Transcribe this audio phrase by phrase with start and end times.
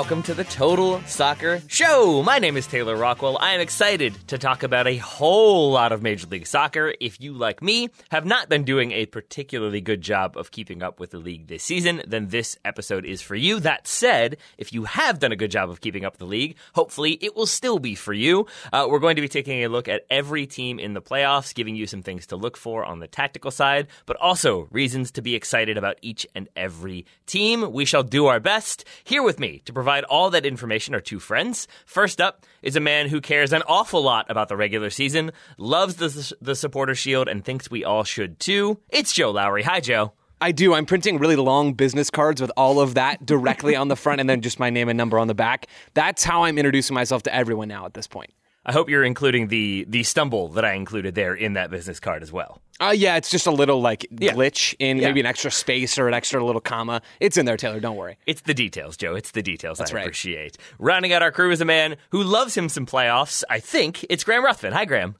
[0.00, 2.22] Welcome to the Total Soccer Show.
[2.22, 3.36] My name is Taylor Rockwell.
[3.38, 6.94] I am excited to talk about a whole lot of Major League Soccer.
[7.00, 11.00] If you, like me, have not been doing a particularly good job of keeping up
[11.00, 13.60] with the league this season, then this episode is for you.
[13.60, 16.56] That said, if you have done a good job of keeping up with the league,
[16.74, 18.46] hopefully it will still be for you.
[18.72, 21.76] Uh, we're going to be taking a look at every team in the playoffs, giving
[21.76, 25.34] you some things to look for on the tactical side, but also reasons to be
[25.34, 27.70] excited about each and every team.
[27.70, 28.86] We shall do our best.
[29.04, 31.66] Here with me to provide all that information are two friends.
[31.84, 35.96] First up is a man who cares an awful lot about the regular season, loves
[35.96, 38.78] the, the supporter shield, and thinks we all should too.
[38.90, 39.62] It's Joe Lowery.
[39.64, 40.12] Hi, Joe.
[40.40, 40.72] I do.
[40.72, 44.30] I'm printing really long business cards with all of that directly on the front and
[44.30, 45.66] then just my name and number on the back.
[45.92, 48.32] That's how I'm introducing myself to everyone now at this point.
[48.66, 52.22] I hope you're including the the stumble that I included there in that business card
[52.22, 52.60] as well.
[52.78, 54.32] Uh, yeah, it's just a little like Yeah.
[54.32, 55.08] glitch in Yeah.
[55.08, 57.00] maybe an extra space or an extra little comma.
[57.20, 57.80] It's in there, Taylor.
[57.80, 58.16] Don't worry.
[58.26, 59.14] It's the details, Joe.
[59.14, 60.02] It's the details That's I right.
[60.02, 60.58] appreciate.
[60.78, 63.42] Rounding out our crew is a man who loves him some playoffs.
[63.48, 64.72] I think it's Graham Ruthven.
[64.72, 65.16] Hi, Graham.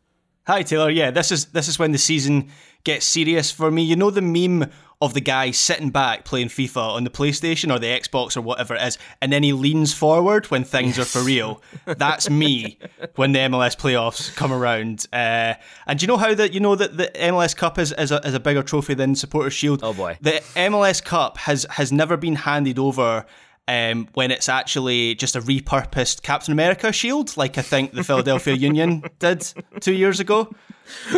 [0.47, 0.91] Hi Taylor.
[0.91, 2.51] Yeah, this is this is when the season
[2.85, 3.83] gets serious for me.
[3.83, 4.71] You know the meme
[5.03, 8.75] of the guy sitting back playing FIFA on the PlayStation or the Xbox or whatever
[8.75, 11.63] it is, and then he leans forward when things are for real.
[11.87, 12.79] That's me
[13.17, 15.07] when the MLS playoffs come around.
[15.13, 15.55] Uh,
[15.87, 18.19] and do you know how that you know that the MLS Cup is, is, a,
[18.27, 19.81] is a bigger trophy than Supporters Shield?
[19.83, 20.19] Oh, boy.
[20.21, 23.25] The MLS Cup has has never been handed over.
[23.69, 28.55] Um, when it's actually just a repurposed Captain America shield, like I think the Philadelphia
[28.55, 29.47] Union did
[29.79, 30.53] two years ago.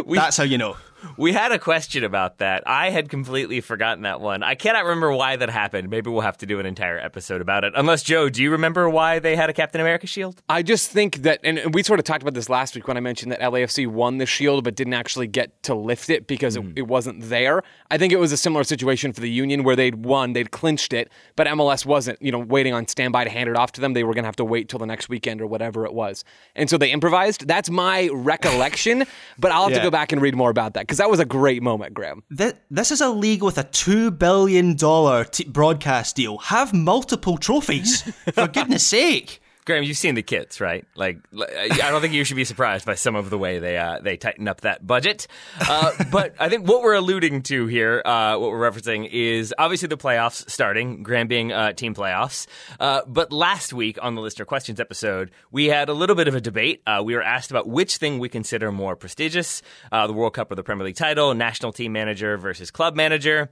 [0.07, 0.77] That's how you know.
[1.17, 2.63] We had a question about that.
[2.67, 4.43] I had completely forgotten that one.
[4.43, 5.91] I cannot remember why that happened.
[5.91, 7.73] Maybe we'll have to do an entire episode about it.
[7.77, 10.43] Unless, Joe, do you remember why they had a Captain America shield?
[10.49, 13.01] I just think that, and we sort of talked about this last week when I
[13.01, 16.63] mentioned that LAFC won the Shield but didn't actually get to lift it because it,
[16.63, 16.73] hmm.
[16.77, 17.63] it wasn't there.
[17.91, 20.93] I think it was a similar situation for the Union where they'd won, they'd clinched
[20.93, 23.93] it, but MLS wasn't, you know, waiting on standby to hand it off to them.
[23.93, 26.25] They were going to have to wait till the next weekend or whatever it was.
[26.55, 27.47] And so they improvised.
[27.47, 29.05] That's my recollection,
[29.39, 31.25] but I'll have to go back and read more about that because that was a
[31.25, 32.23] great moment, Graham.
[32.29, 36.37] This, is a league with a $2 billion t- broadcast deal.
[36.37, 38.03] Have multiple trophies,
[38.35, 39.42] for goodness sake.
[39.65, 40.85] Graham, you've seen the kits, right?
[40.97, 44.01] Like, I don't think you should be surprised by some of the way they uh,
[44.01, 45.29] they tighten up that budget.
[45.61, 49.87] Uh, but I think what we're alluding to here, uh, what we're referencing, is obviously
[49.87, 51.05] the playoffs starting.
[51.05, 52.49] Graham being uh, team playoffs.
[52.81, 56.35] Uh, but last week on the listener questions episode, we had a little bit of
[56.35, 56.83] a debate.
[56.85, 59.63] Uh, we were asked about which thing we consider more prestigious:
[59.93, 63.51] the World Cup or the Premier League title, national team manager versus club manager.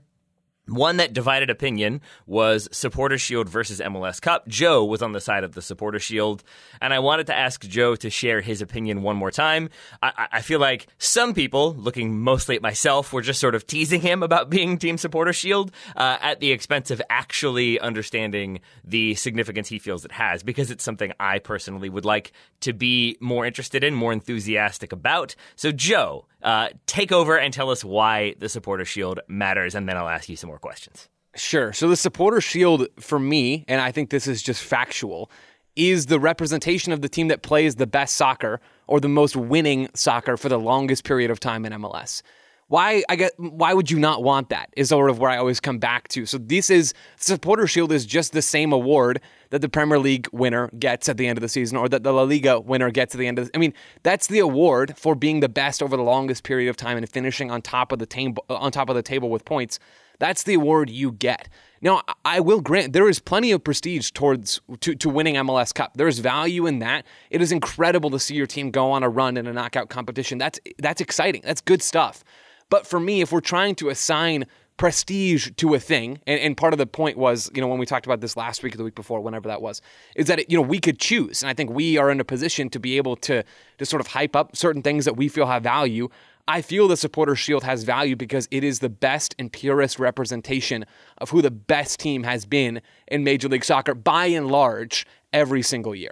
[0.71, 4.47] One that divided opinion was Supporter Shield versus MLS Cup.
[4.47, 6.43] Joe was on the side of the Supporter Shield,
[6.81, 9.69] and I wanted to ask Joe to share his opinion one more time.
[10.01, 14.01] I, I- feel like some people, looking mostly at myself, were just sort of teasing
[14.01, 19.67] him about being Team Supporter Shield uh, at the expense of actually understanding the significance
[19.67, 23.83] he feels it has, because it's something I personally would like to be more interested
[23.83, 25.35] in, more enthusiastic about.
[25.55, 29.97] So, Joe, uh, take over and tell us why the Supporter Shield matters, and then
[29.97, 31.09] I'll ask you some more questions.
[31.35, 31.71] Sure.
[31.71, 35.31] So the supporter shield for me, and I think this is just factual,
[35.75, 39.89] is the representation of the team that plays the best soccer or the most winning
[39.93, 42.21] soccer for the longest period of time in MLS.
[42.67, 44.69] Why I get why would you not want that?
[44.77, 46.25] Is sort of where I always come back to.
[46.25, 49.21] So this is supporter shield is just the same award
[49.51, 52.11] that the Premier League winner gets at the end of the season or that the
[52.11, 55.13] La Liga winner gets at the end of the, I mean, that's the award for
[55.13, 58.05] being the best over the longest period of time and finishing on top of the
[58.05, 59.77] table on top of the table with points.
[60.19, 61.49] That's the award you get.
[61.81, 65.93] Now, I will grant there is plenty of prestige towards to, to winning MLS Cup.
[65.95, 67.05] There is value in that.
[67.31, 70.37] It is incredible to see your team go on a run in a knockout competition.
[70.37, 71.41] That's that's exciting.
[71.43, 72.23] That's good stuff.
[72.69, 74.45] But for me, if we're trying to assign
[74.77, 77.85] prestige to a thing, and, and part of the point was, you know, when we
[77.85, 79.81] talked about this last week or the week before, whenever that was,
[80.15, 82.23] is that it, you know we could choose, and I think we are in a
[82.23, 83.43] position to be able to
[83.77, 86.09] to sort of hype up certain things that we feel have value.
[86.47, 90.85] I feel the Supporter Shield has value because it is the best and purest representation
[91.19, 95.61] of who the best team has been in Major League Soccer by and large every
[95.61, 96.11] single year.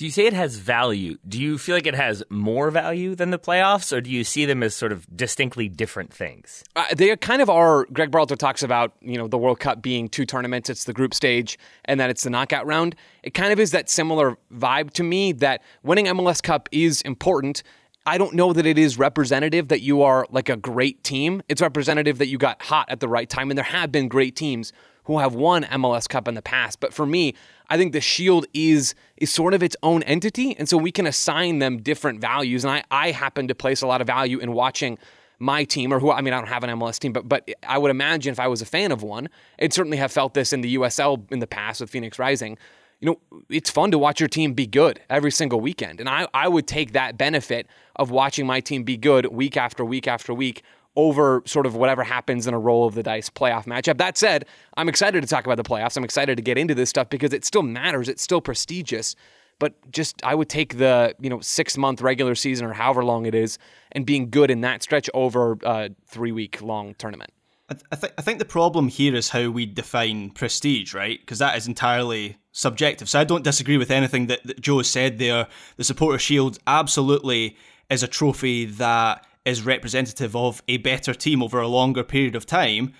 [0.00, 1.18] So you say it has value.
[1.28, 4.46] Do you feel like it has more value than the playoffs, or do you see
[4.46, 6.64] them as sort of distinctly different things?
[6.74, 7.84] Uh, they kind of are.
[7.92, 10.70] Greg Berhalter talks about you know the World Cup being two tournaments.
[10.70, 12.96] It's the group stage, and then it's the knockout round.
[13.22, 15.32] It kind of is that similar vibe to me.
[15.32, 17.62] That winning MLS Cup is important.
[18.06, 21.42] I don't know that it is representative that you are like a great team.
[21.48, 24.36] It's representative that you got hot at the right time, and there have been great
[24.36, 24.72] teams
[25.04, 26.80] who have won MLS Cup in the past.
[26.80, 27.34] But for me,
[27.68, 31.06] I think the Shield is is sort of its own entity, and so we can
[31.06, 32.64] assign them different values.
[32.64, 34.98] And I I happen to place a lot of value in watching
[35.38, 37.76] my team, or who I mean, I don't have an MLS team, but but I
[37.76, 39.28] would imagine if I was a fan of one,
[39.60, 42.56] I'd certainly have felt this in the USL in the past with Phoenix Rising.
[43.00, 46.28] You know, it's fun to watch your team be good every single weekend, and I
[46.34, 47.66] I would take that benefit
[47.96, 50.62] of watching my team be good week after week after week
[50.96, 53.98] over sort of whatever happens in a roll of the dice playoff matchup.
[53.98, 55.96] That said, I'm excited to talk about the playoffs.
[55.96, 58.08] I'm excited to get into this stuff because it still matters.
[58.08, 59.14] It's still prestigious.
[59.58, 63.26] But just I would take the you know six month regular season or however long
[63.26, 63.58] it is
[63.92, 67.30] and being good in that stretch over a three week long tournament.
[67.70, 71.20] I, th- I, th- I think the problem here is how we define prestige, right?
[71.20, 73.08] Because that is entirely subjective.
[73.08, 75.46] So I don't disagree with anything that, that Joe said there.
[75.76, 77.56] The Supporter Shield absolutely
[77.88, 82.44] is a trophy that is representative of a better team over a longer period of
[82.44, 82.92] time.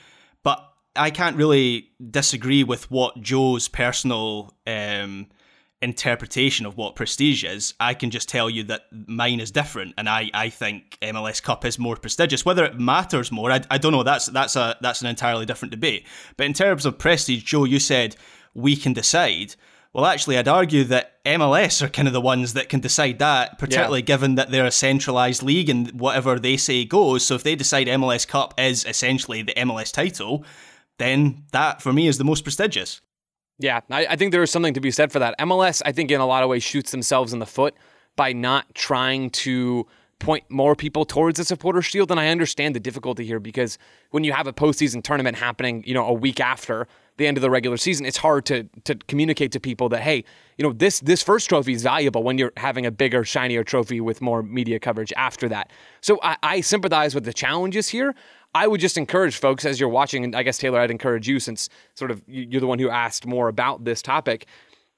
[0.44, 0.64] But
[0.94, 5.26] I can't really disagree with what Joe's personal um,
[5.82, 7.74] interpretation of what prestige is.
[7.80, 11.64] I can just tell you that mine is different, and I, I think MLS Cup
[11.64, 12.44] is more prestigious.
[12.44, 14.02] Whether it matters more, I, I don't know.
[14.02, 16.06] That's that's a that's an entirely different debate.
[16.36, 18.16] But in terms of prestige, Joe, you said
[18.54, 19.54] we can decide.
[19.92, 23.58] Well, actually, I'd argue that MLS are kind of the ones that can decide that,
[23.58, 24.04] particularly yeah.
[24.04, 27.26] given that they're a centralized league and whatever they say goes.
[27.26, 30.44] So if they decide MLS Cup is essentially the MLS title,
[30.98, 33.00] then that for me is the most prestigious.
[33.60, 35.38] Yeah, I, I think there is something to be said for that.
[35.38, 37.74] MLS, I think, in a lot of ways, shoots themselves in the foot
[38.16, 39.86] by not trying to
[40.18, 42.10] point more people towards the supporter shield.
[42.10, 43.78] And I understand the difficulty here because
[44.10, 46.86] when you have a postseason tournament happening, you know, a week after
[47.16, 50.24] the end of the regular season, it's hard to to communicate to people that hey,
[50.56, 54.00] you know, this this first trophy is valuable when you're having a bigger, shinier trophy
[54.00, 55.70] with more media coverage after that.
[56.00, 58.14] So I, I sympathize with the challenges here.
[58.54, 61.38] I would just encourage folks as you're watching, and I guess Taylor, I'd encourage you
[61.38, 64.46] since sort of you're the one who asked more about this topic.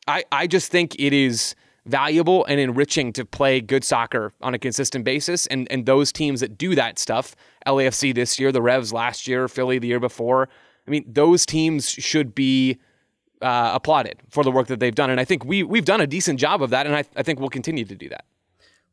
[0.07, 1.55] I, I just think it is
[1.85, 5.47] valuable and enriching to play good soccer on a consistent basis.
[5.49, 9.49] And and those teams that do that stuff, LAFC this year, the Revs last year,
[9.49, 10.49] Philly the year before,
[10.87, 12.79] I mean, those teams should be
[13.41, 15.11] uh, applauded for the work that they've done.
[15.11, 17.41] And I think we we've done a decent job of that, and I, I think
[17.41, 18.25] we'll continue to do that.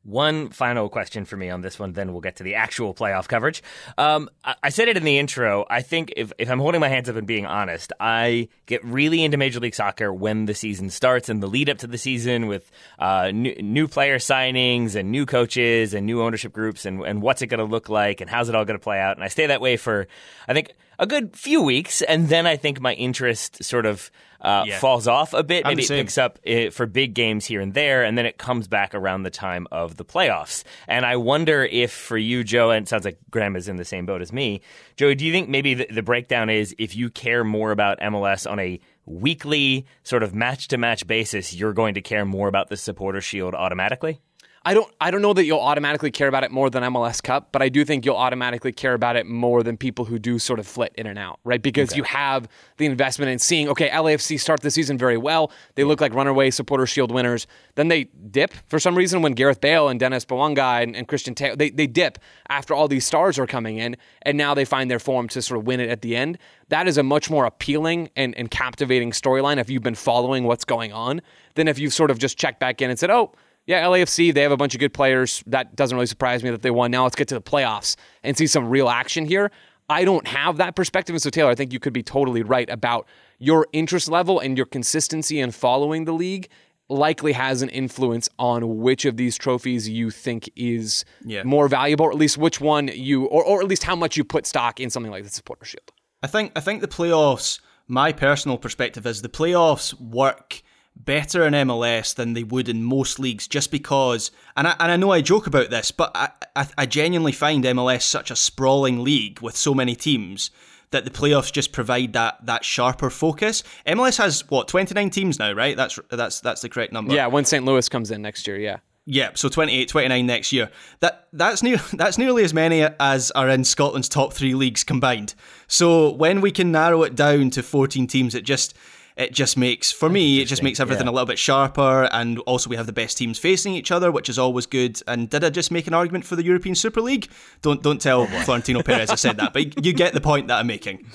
[0.10, 3.28] One final question for me on this one, then we'll get to the actual playoff
[3.28, 3.62] coverage.
[3.96, 5.68] Um, I, I, said it in the intro.
[5.70, 9.24] I think if, if I'm holding my hands up and being honest, I get really
[9.24, 12.48] into Major League Soccer when the season starts and the lead up to the season
[12.48, 17.22] with uh, new, new, player signings and new coaches and new ownership groups and, and
[17.22, 19.16] what's it going to look like and how's it all going to play out.
[19.16, 20.08] And I stay that way for,
[20.48, 24.64] I think, a good few weeks, and then I think my interest sort of uh,
[24.68, 24.80] yeah.
[24.80, 25.66] falls off a bit.
[25.66, 28.68] Maybe it picks up uh, for big games here and there, and then it comes
[28.68, 30.64] back around the time of the playoffs.
[30.88, 33.86] And I wonder if for you, Joe, and it sounds like Graham is in the
[33.86, 34.62] same boat as me.
[34.96, 38.50] Joey, do you think maybe the, the breakdown is if you care more about MLS
[38.50, 42.70] on a weekly sort of match to match basis, you're going to care more about
[42.70, 44.22] the supporter shield automatically?
[44.66, 47.50] I don't I don't know that you'll automatically care about it more than MLS Cup,
[47.52, 50.60] but I do think you'll automatically care about it more than people who do sort
[50.60, 51.62] of flit in and out, right?
[51.62, 51.98] Because okay.
[51.98, 52.48] you have
[52.78, 55.52] the investment in seeing, okay, LAFC start the season very well.
[55.76, 57.48] They look like runaway supporter shield winners.
[57.76, 61.36] Then they dip for some reason when Gareth Bale and Denis Bouanga and, and Christian
[61.36, 64.92] Taylor, they, they dip after all these stars are coming in, and now they find
[64.92, 66.38] their form to sort of win it at the end.
[66.68, 70.66] That is a much more appealing and, and captivating storyline if you've been following what's
[70.66, 71.22] going on
[71.56, 73.32] than if you've sort of just checked back in and said, oh,
[73.70, 75.44] yeah, LAFC, they have a bunch of good players.
[75.46, 76.90] That doesn't really surprise me that they won.
[76.90, 79.52] Now let's get to the playoffs and see some real action here.
[79.88, 81.14] I don't have that perspective.
[81.14, 83.08] And so, Taylor, I think you could be totally right about
[83.38, 86.50] your interest level and your consistency in following the league
[86.90, 91.44] likely has an influence on which of these trophies you think is yeah.
[91.44, 94.24] more valuable, or at least which one you, or, or at least how much you
[94.24, 95.92] put stock in something like the supporter shield.
[96.24, 97.60] I think I think the playoffs.
[97.88, 100.64] My personal perspective is the playoffs work
[101.00, 104.98] better in MLS than they would in most leagues just because, and I, and I
[104.98, 109.04] know I joke about this, but I, I, I genuinely find MLS such a sprawling
[109.04, 110.52] league with so many teams
[110.92, 113.64] that the playoffs just provide that that sharper focus.
[113.86, 115.78] MLS has what 29 teams now, right?
[115.78, 117.14] That's that's that's the correct number.
[117.14, 117.64] Yeah, when St.
[117.64, 118.78] Louis comes in next year, yeah.
[119.06, 120.70] Yeah, so 28, 29 next year.
[121.00, 125.36] That that's near that's nearly as many as are in Scotland's top three leagues combined.
[125.68, 128.76] So when we can narrow it down to 14 teams, it just
[129.20, 131.12] it just makes for me it just makes everything yeah.
[131.12, 134.30] a little bit sharper and also we have the best teams facing each other which
[134.30, 137.30] is always good and did i just make an argument for the european super league
[137.62, 140.68] don't don't tell florentino perez i said that but you get the point that i'm
[140.68, 141.06] making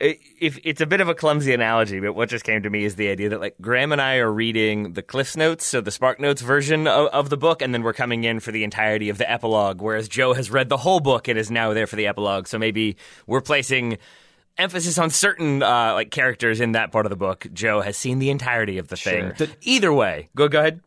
[0.00, 2.94] if it's a bit of a clumsy analogy, but what just came to me is
[2.94, 6.20] the idea that like Graham and I are reading the Cliffs Notes, so the Spark
[6.20, 9.18] Notes version of, of, the book, and then we're coming in for the entirety of
[9.18, 12.06] the epilogue, whereas Joe has read the whole book and is now there for the
[12.06, 12.46] epilogue.
[12.46, 12.96] So maybe
[13.26, 13.98] we're placing
[14.58, 17.46] emphasis on certain uh, like characters in that part of the book.
[17.52, 19.32] Joe has seen the entirety of the sure.
[19.32, 19.48] thing.
[19.62, 20.80] Either way, go go ahead.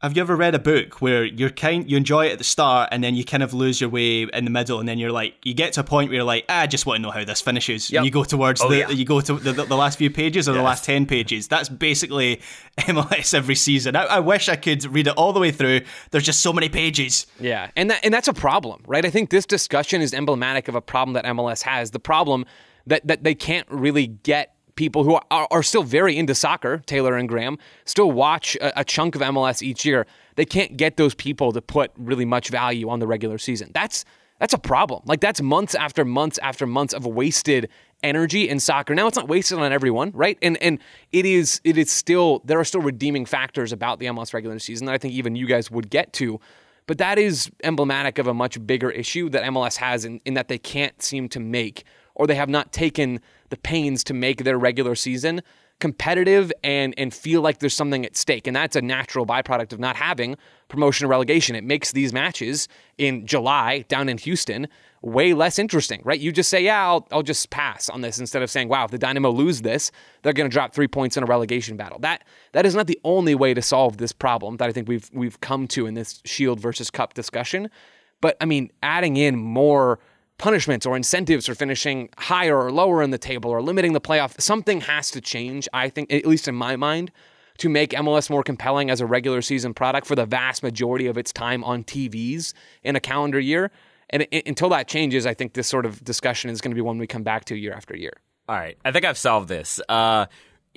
[0.00, 2.90] Have you ever read a book where you're kind you enjoy it at the start
[2.92, 5.34] and then you kind of lose your way in the middle and then you're like
[5.42, 7.24] you get to a point where you're like ah, I just want to know how
[7.24, 7.90] this finishes.
[7.90, 7.98] Yep.
[7.98, 8.90] And you go towards oh, the yeah.
[8.90, 10.58] you go to the, the, last few pages or yes.
[10.58, 11.48] the last ten pages.
[11.48, 12.40] That's basically
[12.78, 13.96] MLS every season.
[13.96, 15.80] I, I, wish I could read it all the way through.
[16.12, 17.26] There's just so many pages.
[17.40, 19.04] Yeah, and that and that's a problem, right?
[19.04, 21.90] I think this discussion is emblematic of a problem that MLS has.
[21.90, 22.44] The problem
[22.88, 27.16] that that they can't really get people who are, are still very into soccer, Taylor
[27.16, 30.06] and Graham, still watch a, a, chunk of MLS each year.
[30.36, 33.72] They can't get those people to put really much value on the regular season.
[33.74, 34.04] That's
[34.38, 35.02] that's a problem.
[35.04, 37.68] Like that's months after months after months of wasted
[38.04, 38.94] energy in soccer.
[38.94, 40.38] Now it's not wasted on everyone, right?
[40.40, 40.78] And and
[41.10, 44.86] it is it is still there are still redeeming factors about the MLS regular season
[44.86, 46.40] that I think even you guys would get to.
[46.86, 50.48] But that is emblematic of a much bigger issue that MLS has in, in that
[50.48, 51.84] they can't seem to make
[52.18, 55.42] or they have not taken the pains to make their regular season
[55.80, 58.46] competitive and and feel like there's something at stake.
[58.46, 60.36] And that's a natural byproduct of not having
[60.68, 61.54] promotion or relegation.
[61.54, 64.66] It makes these matches in July down in Houston
[65.00, 66.18] way less interesting right?
[66.18, 68.90] You just say yeah I'll, I'll just pass on this instead of saying wow if
[68.90, 72.00] the Dynamo lose this they're going to drop 3 points in a relegation battle.
[72.00, 75.08] That that is not the only way to solve this problem that I think we've
[75.12, 77.70] we've come to in this Shield versus Cup discussion.
[78.20, 80.00] But I mean adding in more
[80.38, 84.40] punishments or incentives for finishing higher or lower in the table or limiting the playoff.
[84.40, 87.10] Something has to change, I think, at least in my mind,
[87.58, 91.18] to make MLS more compelling as a regular season product for the vast majority of
[91.18, 92.54] its time on TVs
[92.84, 93.70] in a calendar year.
[94.10, 96.80] And it, until that changes, I think this sort of discussion is going to be
[96.80, 98.14] one we come back to year after year.
[98.48, 98.78] All right.
[98.84, 99.80] I think I've solved this.
[99.88, 100.26] Uh,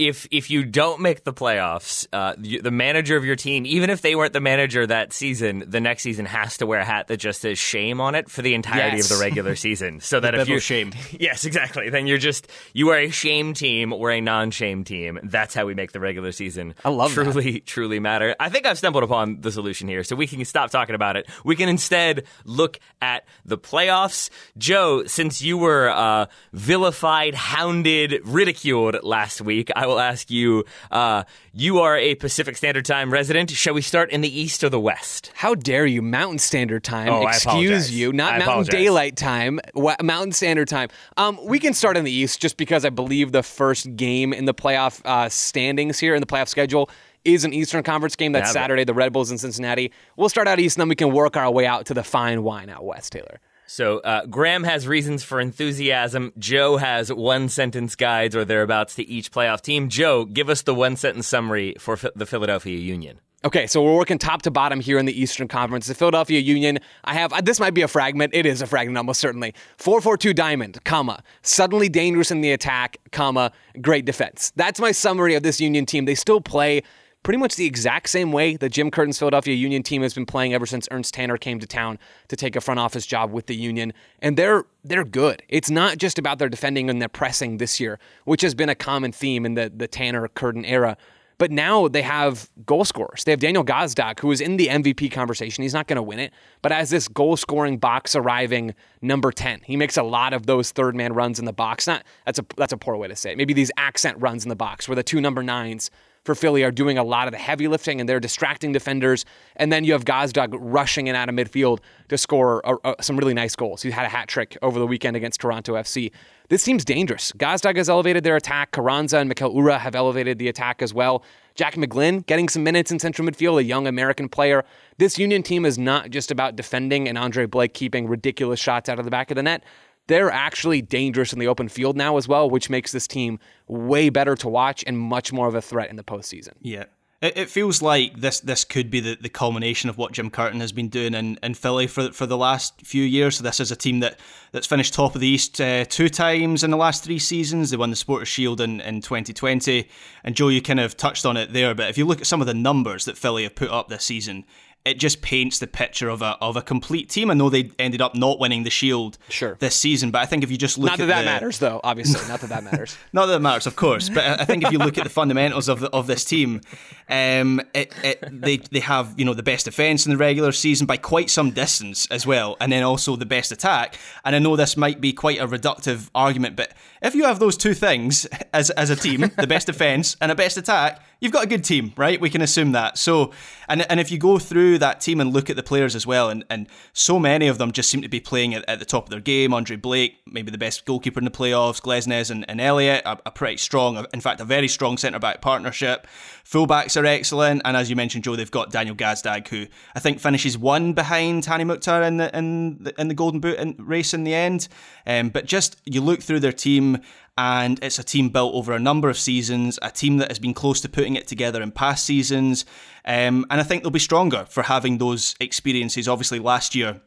[0.08, 4.02] if if you don't make the playoffs, uh, the manager of your team, even if
[4.02, 7.18] they weren't the manager that season, the next season has to wear a hat that
[7.18, 9.12] just says shame on it for the entirety yes.
[9.12, 10.00] of the regular season.
[10.00, 13.94] So that if you shame, yes, exactly, then you're just you are a shame team
[13.94, 15.20] or a non-shame team.
[15.24, 16.76] That's how we make the regular season.
[16.84, 17.66] I love truly that.
[17.66, 18.36] truly matter.
[18.40, 21.28] I think I've stumbled upon the solution here, so we can stop talking about it.
[21.46, 24.30] We can instead look at the playoffs.
[24.58, 30.66] Joe, since you were uh, vilified, hounded, ridiculed last week, I will ask you.
[30.90, 33.52] Uh, you are a Pacific Standard Time resident.
[33.52, 35.32] Shall we start in the east or the west?
[35.36, 37.10] How dare you, Mountain Standard Time?
[37.10, 38.72] Oh, Excuse you, not I Mountain apologize.
[38.72, 39.60] Daylight Time.
[40.02, 40.90] Mountain Standard Time.
[41.18, 44.46] Um, we can start in the east just because I believe the first game in
[44.46, 46.90] the playoff uh, standings here in the playoff schedule
[47.24, 48.32] is an Eastern Conference game.
[48.32, 48.84] That's yeah, Saturday.
[48.84, 49.92] The Red Bulls in Cincinnati.
[50.16, 52.44] We'll start out east, and then we can work our way out to the fine
[52.44, 53.40] wine out west, Taylor.
[53.72, 56.34] So uh, Graham has reasons for enthusiasm.
[56.38, 59.88] Joe has one sentence guides or thereabouts to each playoff team.
[59.88, 63.22] Joe, give us the one sentence summary for the Philadelphia Union.
[63.46, 65.88] Okay, so we're working top to bottom here in the Eastern Conference.
[65.88, 68.36] The Philadelphia Union, I have this might be a fragment.
[68.36, 69.56] It is a fragment almost certainly.
[69.78, 74.52] 442 diamond, comma, suddenly dangerous in the attack, comma, great defense.
[74.58, 76.04] That's my summary of this Union team.
[76.04, 76.84] They still play
[77.24, 80.54] pretty much the exact same way that Jim Curtin's Philadelphia Union team has been playing
[80.54, 82.00] ever since Ernst Tanner came to town
[82.30, 83.94] to take a front office job with the Union.
[84.22, 85.44] And they're they're good.
[85.48, 88.76] It's not just about their defending and their pressing this year, which has been a
[88.76, 90.98] common theme in the, the Tanner Curtin era.
[91.38, 93.24] But now they have goal scorers.
[93.24, 95.64] They have Daniel Gazdag, who is in the MVP conversation.
[95.64, 99.62] He's not going to win it, but as this goal scoring box arriving number 10.
[99.64, 101.88] He makes a lot of those third man runs in the box.
[101.88, 103.38] Not that's a that's a poor way to say it.
[103.38, 105.90] Maybe these accent runs in the box where the two number nines
[106.24, 109.26] for Philly are doing a lot of the heavy lifting and they're distracting defenders.
[109.56, 113.18] And then you have Gazdag rushing in out of midfield to score uh, uh, some
[113.18, 113.82] really nice goals.
[113.82, 116.12] He had a hat trick over the weekend against Toronto FC.
[116.50, 117.32] This seems dangerous.
[117.34, 118.72] Gazdag has elevated their attack.
[118.72, 121.24] Carranza and Mikael Uhre have elevated the attack as well.
[121.56, 124.64] Jack McGlynn getting some minutes in central midfield, a young American player.
[124.98, 129.00] This Union team is not just about defending and Andre Blake keeping ridiculous shots out
[129.00, 129.64] of the back of the net
[130.12, 134.10] they're actually dangerous in the open field now as well, which makes this team way
[134.10, 136.54] better to watch and much more of a threat in the postseason.
[136.62, 136.86] Yeah.
[137.22, 140.72] It, feels like this this could be the, the culmination of what Jim Curtin has
[140.72, 143.38] been doing in, in Philly for for the last few years.
[143.38, 144.20] So this is a team that,
[144.52, 147.70] that's finished top of the East uh, two times in the last three seasons.
[147.70, 149.88] They won the Supporters Shield in, in 2020.
[150.24, 152.42] And Joe, you kind of touched on it there, but if you look at some
[152.42, 154.44] of the numbers that Philly have put up this season,
[154.84, 157.30] it just paints the picture of a of a complete team.
[157.30, 159.56] I know they ended up not winning the Shield Sure.
[159.60, 161.60] this season, but I think if you just look Not that at that the, matters,
[161.60, 161.80] though.
[161.84, 162.98] Obviously, not that that matters.
[163.14, 165.70] not that it matters, of course, but I think if you look at the fundamentals
[165.70, 166.62] of the, of this team,
[167.10, 170.88] um, it, it, they they have you know the best defense in the regular season
[170.88, 174.00] by quite some distance as well, and then also the best attack.
[174.26, 176.74] And I know this might be quite a reductive argument, but
[177.04, 180.36] if you have those two things as as a team, the best defense and a
[180.36, 182.20] best attack, you've got a good team, right?
[182.20, 182.98] We can assume that.
[182.98, 183.32] So,
[183.70, 186.30] and and if you go through that team and look at the players as well,
[186.30, 189.06] and, and so many of them just seem to be playing at, at the top
[189.06, 189.54] of their game.
[189.54, 191.82] Andre Blake, maybe the best goalkeeper in the playoffs.
[191.82, 195.42] Glesnes and, and Elliott, a, a pretty strong, in fact, a very strong centre back
[195.42, 196.08] partnership.
[196.46, 200.20] Fullbacks are excellent, and as you mentioned, Joe, they've got Daniel Gazdag, who I think
[200.20, 204.24] finishes one behind Hany Mukhtar in the in the, in the Golden Boot race in
[204.24, 204.68] the end.
[205.06, 207.00] Um, but just you look through their team,
[207.38, 210.54] and it's a team built over a number of seasons, a team that has been
[210.54, 212.66] close to putting it together in past seasons,
[213.06, 216.08] um, and I think they'll be stronger for having those experiences.
[216.08, 217.02] Obviously, last year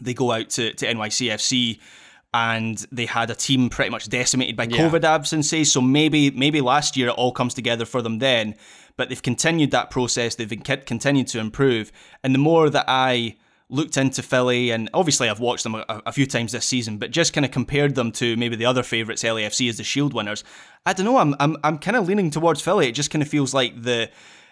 [0.00, 1.78] they go out to, to NYCFC
[2.32, 4.78] and they had a team pretty much decimated by Yeah.
[4.88, 5.70] COVID absences.
[5.70, 8.56] So maybe maybe last year it all comes together for them then,
[8.96, 10.34] but they've continued that process.
[10.34, 10.50] They've
[10.84, 13.36] continued to improve, and the more that I
[13.74, 17.10] looked into Philly, and obviously I've watched them a, a few times this season, but
[17.10, 20.44] just kind of compared them to maybe the other favourites, LAFC as the Shield winners.
[20.86, 21.18] I don't know.
[21.18, 22.88] I'm I'm I'm kind of leaning towards Philly.
[22.88, 24.10] It just kind of feels like the.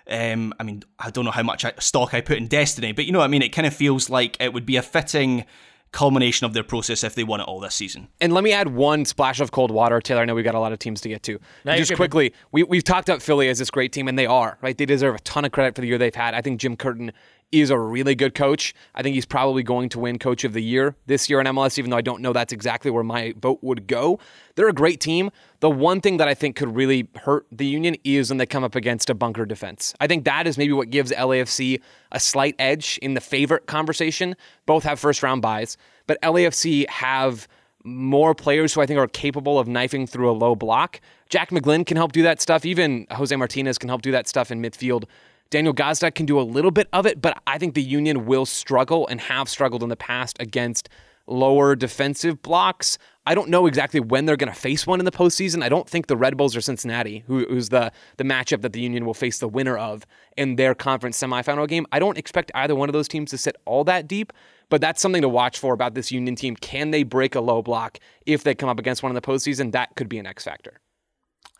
[0.08, 3.12] Um, I mean, I don't know how much stock I put in Destiny, but you
[3.12, 3.42] know what I mean.
[3.42, 5.44] It kind of feels like it would be a fitting
[5.92, 8.08] culmination of their process if they won it all this season.
[8.20, 10.22] And let me add one splash of cold water, Taylor.
[10.22, 11.38] I know we've got a lot of teams to get to.
[11.64, 14.26] No, Just good, quickly, we, we've talked about Philly as this great team, and they
[14.26, 14.76] are, right?
[14.76, 16.34] They deserve a ton of credit for the year they've had.
[16.34, 17.12] I think Jim Curtin
[17.52, 18.74] is a really good coach.
[18.94, 21.78] I think he's probably going to win Coach of the Year this year in MLS,
[21.78, 24.18] even though I don't know that's exactly where my vote would go.
[24.54, 25.30] They're a great team.
[25.60, 28.64] The one thing that I think could really hurt the Union is when they come
[28.64, 29.94] up against a bunker defense.
[30.00, 31.80] I think that is maybe what gives LAFC
[32.10, 34.34] a slight edge in the favorite conversation.
[34.66, 37.46] Both have first round buys, but LAFC have
[37.84, 41.00] more players who I think are capable of knifing through a low block.
[41.28, 42.64] Jack McGlynn can help do that stuff.
[42.64, 45.04] Even Jose Martinez can help do that stuff in midfield.
[45.52, 48.46] Daniel Gazdag can do a little bit of it, but I think the Union will
[48.46, 50.88] struggle and have struggled in the past against
[51.26, 52.96] lower defensive blocks.
[53.26, 55.62] I don't know exactly when they're going to face one in the postseason.
[55.62, 58.80] I don't think the Red Bulls or Cincinnati, who, who's the the matchup that the
[58.80, 60.06] Union will face the winner of
[60.38, 61.84] in their conference semifinal game.
[61.92, 64.32] I don't expect either one of those teams to sit all that deep,
[64.70, 66.56] but that's something to watch for about this Union team.
[66.56, 69.72] Can they break a low block if they come up against one in the postseason?
[69.72, 70.80] That could be an X factor.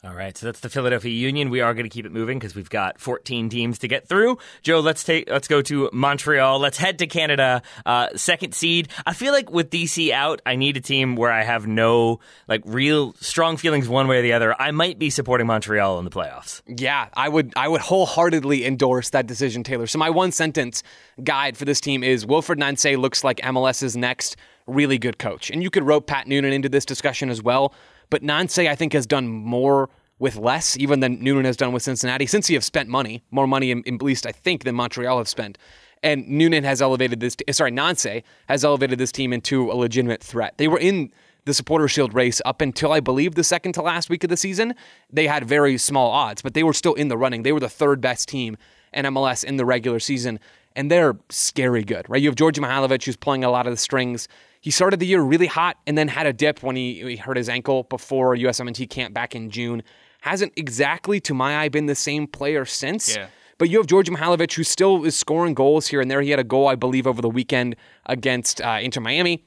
[0.05, 1.49] All right, so that's the Philadelphia Union.
[1.49, 4.37] We are going to keep it moving because we've got 14 teams to get through.
[4.62, 6.59] Joe, let's take let's go to Montreal.
[6.59, 7.62] Let's head to Canada.
[7.87, 8.88] Uh, second seed.
[9.07, 12.62] I feel like with DC out, I need a team where I have no like
[12.65, 14.61] real strong feelings one way or the other.
[14.61, 16.62] I might be supporting Montreal in the playoffs.
[16.67, 19.87] Yeah, I would I would wholeheartedly endorse that decision, Taylor.
[19.87, 20.83] So my one sentence
[21.23, 24.37] guide for this team is Wilfried Nancy looks like MLS's next
[24.67, 25.51] really good coach.
[25.51, 27.75] And you could rope Pat Noonan into this discussion as well,
[28.12, 31.83] but Nance, I think has done more with less even than Noonan has done with
[31.83, 34.75] Cincinnati since he have spent money, more money in, in at least I think than
[34.75, 35.57] Montreal have spent.
[36.03, 38.07] And Noonan has elevated this sorry, Nance
[38.51, 40.59] has elevated this team into a legitimate threat.
[40.59, 41.11] They were in
[41.46, 44.37] the supporter shield race up until I believe the second to last week of the
[44.37, 44.75] season.
[45.11, 47.44] They had very small odds, but they were still in the running.
[47.44, 48.59] They were the third best team
[48.92, 50.38] in MLS in the regular season,
[50.77, 52.20] and they're scary good, right?
[52.20, 54.29] You have Djordje Mihailovic who's playing a lot of the strings.
[54.62, 57.37] He started the year really hot and then had a dip when he, he hurt
[57.37, 59.83] his ankle before USMNT camp back in June.
[60.20, 63.16] Hasn't exactly, to my eye, been the same player since.
[63.16, 63.27] Yeah.
[63.59, 66.22] But you have George Mihailovic, who still is scoring goals here and there.
[66.22, 67.75] He had a goal, I believe, over the weekend
[68.07, 69.44] against uh, Inter Miami.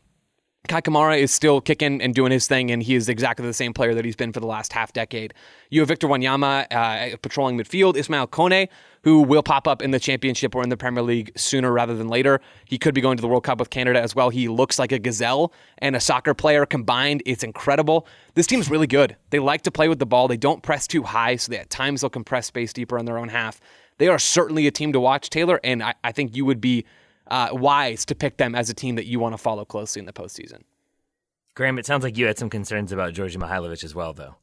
[0.68, 3.74] Kei Kamara is still kicking and doing his thing, and he is exactly the same
[3.74, 5.34] player that he's been for the last half decade.
[5.70, 8.68] You have Victor Wanyama uh, patrolling midfield, Ismail Kone,
[9.06, 12.08] who will pop up in the championship or in the Premier League sooner rather than
[12.08, 12.42] later.
[12.66, 14.32] He could be going to the World Cup with Canada as well.
[14.32, 17.22] He looks like a gazelle and a soccer player combined.
[17.24, 18.08] It's incredible.
[18.34, 19.16] This team's really good.
[19.30, 20.28] They like to play with the ball.
[20.28, 23.30] They don't press too high, so at times they'll compress space deeper on their own
[23.30, 23.62] half.
[24.00, 26.84] They are certainly a team to watch, Taylor, and I, I think you would be
[27.28, 30.08] uh, wise to pick them as a team that you want to follow closely in
[30.08, 30.64] the postseason.
[31.54, 34.36] Graham, it sounds like you had some concerns about Djordje Mihailovic as well, though.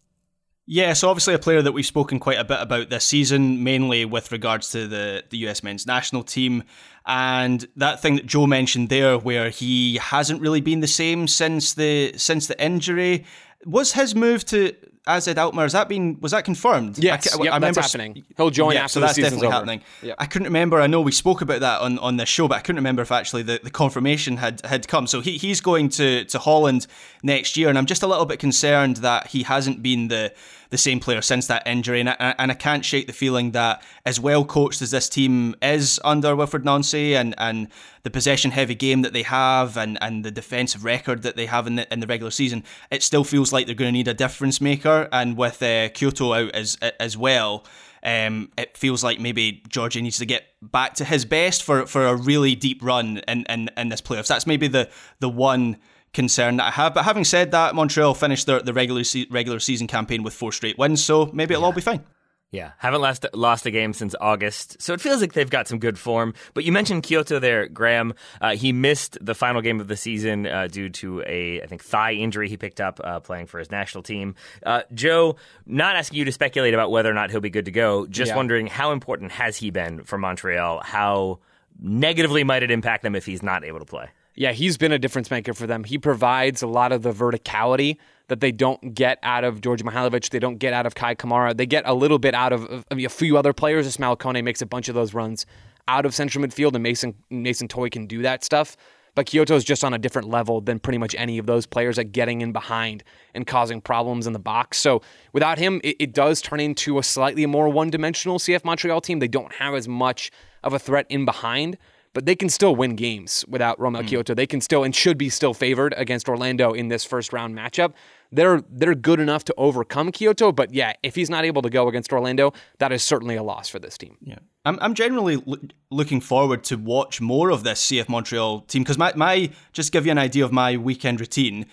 [0.67, 4.05] Yeah, so obviously a player that we've spoken quite a bit about this season, mainly
[4.05, 6.63] with regards to the, the US men's national team.
[7.05, 11.75] And that thing that Joe mentioned there, where he hasn't really been the same since
[11.75, 13.25] the since the injury,
[13.65, 14.75] was his move to
[15.07, 16.97] AZ Alkmaar, has that been was that confirmed?
[16.99, 18.25] Yes, I, yep, I that's happening.
[18.37, 19.55] He'll join yeah, after so the that's season's definitely over.
[19.55, 19.83] happening.
[20.03, 20.17] Yep.
[20.19, 20.81] I couldn't remember.
[20.81, 23.11] I know we spoke about that on, on the show, but I couldn't remember if
[23.11, 25.09] actually the, the confirmation had, had come.
[25.09, 26.87] So he, he's going to, to Holland
[27.25, 30.33] next year, and I'm just a little bit concerned that he hasn't been the
[30.73, 33.83] the same player since that injury, and I, and I can't shake the feeling that
[34.07, 37.69] as well coached as this team is under Wilfried Nancy, and, and
[38.05, 41.67] the possession heavy game that they have, and, and the defensive record that they have
[41.67, 44.15] in the in the regular season, it still feels like they're going to need a
[44.15, 47.65] difference maker, and with uh, Quioto out as as well.
[48.05, 52.05] Um, it feels like maybe Georgia needs to get back to his best for, for
[52.07, 54.27] a really deep run in, in, in this playoffs.
[54.27, 54.89] That's maybe the
[55.21, 55.77] the one
[56.13, 56.95] concern that I have.
[56.95, 60.53] But having said that, Montreal finished their, the regular se- regular season campaign with four
[60.53, 62.05] straight wins, so maybe it'll all be fine.
[62.53, 65.79] Yeah, haven't lost lost a game since August, so it feels like they've got some
[65.79, 66.35] good form.
[66.53, 68.13] But you mentioned Quioto there, Graham.
[68.43, 71.83] Uh, he missed the final game of the season uh, due to a, I think,
[71.83, 74.35] thigh injury he picked up uh, playing for his national team.
[74.67, 77.71] Uh, Joe, not asking you to speculate about whether or not he'll be good to
[77.73, 78.37] go, just Yeah.
[78.37, 80.83] wondering how important has he been for Montreal?
[80.85, 81.39] How
[81.81, 84.09] negatively might it impact them if he's not able to play?
[84.35, 85.85] Yeah, he's been a difference maker for them.
[85.85, 87.97] He provides a lot of the verticality
[88.29, 90.31] that they don't get out of George Mihailovic.
[90.31, 91.57] They don't get out of Kei Kamara.
[91.57, 93.87] They get a little bit out of, of a few other players.
[93.87, 95.47] Ismail Kone makes a bunch of those runs
[95.89, 98.77] out of central midfield, and Mason Mason Toye can do that stuff.
[99.15, 101.99] But Quioto is just on a different level than pretty much any of those players
[101.99, 103.05] at getting in behind
[103.35, 104.79] and causing problems in the box.
[104.79, 105.03] So
[105.35, 109.19] without him, it, it does turn into a slightly more one-dimensional CF Montreal team.
[109.19, 110.31] They don't have as much
[110.63, 111.77] of a threat in behind
[112.15, 114.09] but they can still win games without Romell hmm.
[114.09, 114.35] Quioto.
[114.35, 117.95] They can still and should be still favored against Orlando in this first round matchup.
[118.31, 121.89] They're they're good enough to overcome Quioto, but yeah, if he's not able to go
[121.89, 124.17] against Orlando, that is certainly a loss for this team.
[124.23, 124.39] Yeah.
[124.65, 128.97] I'm, I'm generally loo- looking forward to watch more of this CF Montreal team because
[128.97, 131.67] my, my just give you an idea of my weekend routine.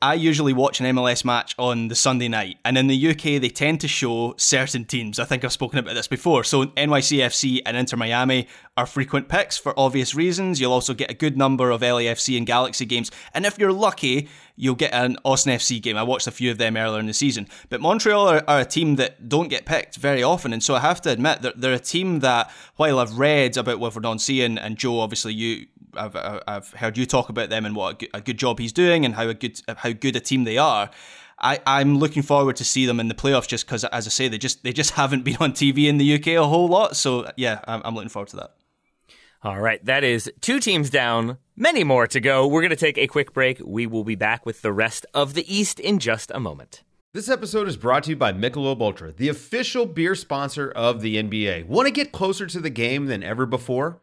[0.00, 3.48] I usually watch an MLS match on the Sunday night, and in the UK, they
[3.48, 5.18] tend to show certain teams.
[5.18, 6.44] I think I've spoken about this before.
[6.44, 10.60] So, NYCFC and Inter Miami are frequent picks for obvious reasons.
[10.60, 14.28] You'll also get a good number of LAFC and Galaxy games, and if you're lucky,
[14.54, 15.96] you'll get an Austin FC game.
[15.96, 17.48] I watched a few of them earlier in the season.
[17.68, 20.80] But Montreal are, are a team that don't get picked very often, and so I
[20.80, 24.60] have to admit that they're a team that, while I've read about Wilfried Nancy and,
[24.60, 25.66] and Joe, obviously you
[25.98, 29.14] I've, I've heard you talk about them and what a good, job he's doing and
[29.14, 30.90] how a good how good a team they are.
[31.40, 34.28] I, I'm looking forward to see them in the playoffs just because, as I say,
[34.28, 36.96] they just they just haven't been on TV in the UK a whole lot.
[36.96, 38.54] So yeah, I'm, I'm looking forward to that.
[39.42, 42.46] All right, that is two teams down, many more to go.
[42.48, 43.60] We're going to take a quick break.
[43.64, 46.82] We will be back with the rest of the East in just a moment.
[47.14, 51.16] This episode is brought to you by Michelob Ultra, the official beer sponsor of the
[51.16, 51.66] NBA.
[51.66, 54.02] Want to get closer to the game than ever before?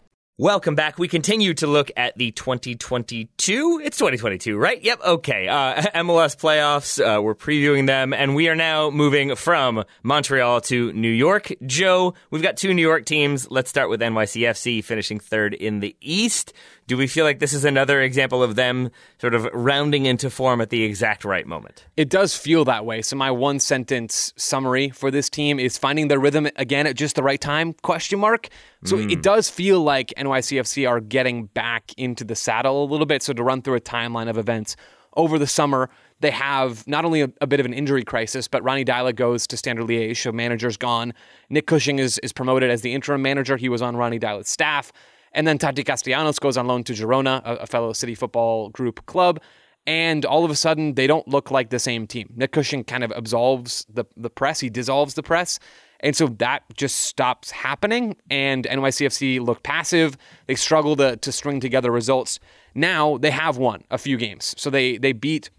[0.41, 0.97] Welcome back.
[0.97, 3.81] We continue to look at the 2022.
[3.83, 4.83] It's 2022, right?
[4.83, 5.01] Yep.
[5.05, 5.47] Okay.
[5.47, 6.99] Uh, MLS playoffs.
[6.99, 11.51] Uh, we're previewing them, and we are now moving from Montreal to New York.
[11.67, 13.51] Joe, we've got two New York teams.
[13.51, 16.53] Let's start with NYCFC finishing third in the East.
[16.87, 20.59] Do we feel like this is another example of them sort of rounding into form
[20.59, 21.85] at the exact right moment?
[21.95, 23.03] It does feel that way.
[23.03, 27.15] So my one sentence summary for this team is finding their rhythm again at just
[27.15, 27.73] the right time?
[27.73, 28.49] Question mark.
[28.83, 29.21] So it hmm.
[29.21, 33.21] does feel like NYCFC are getting back into the saddle a little bit.
[33.21, 34.75] So to run through a timeline of events
[35.15, 35.89] over the summer,
[36.21, 39.45] they have not only a, a bit of an injury crisis, but Ronny Deila goes
[39.47, 41.13] to Standard Liège, so manager's gone.
[41.49, 43.57] Nick Cushing is, is promoted as the interim manager.
[43.57, 44.91] He was on Ronny Deila's staff.
[45.33, 49.05] And then Tati Castellanos goes on loan to Girona, a, a fellow City Football Group
[49.05, 49.39] club.
[49.87, 52.31] And all of a sudden, they don't look like the same team.
[52.35, 55.59] Nick Cushing kind of absolves the, the press, he dissolves the press.
[56.01, 58.15] And so that just stops happening.
[58.29, 60.17] And NYCFC look passive.
[60.47, 62.39] They struggle to, to string together results.
[62.75, 64.53] Now they have won a few games.
[64.57, 65.49] So they, they beat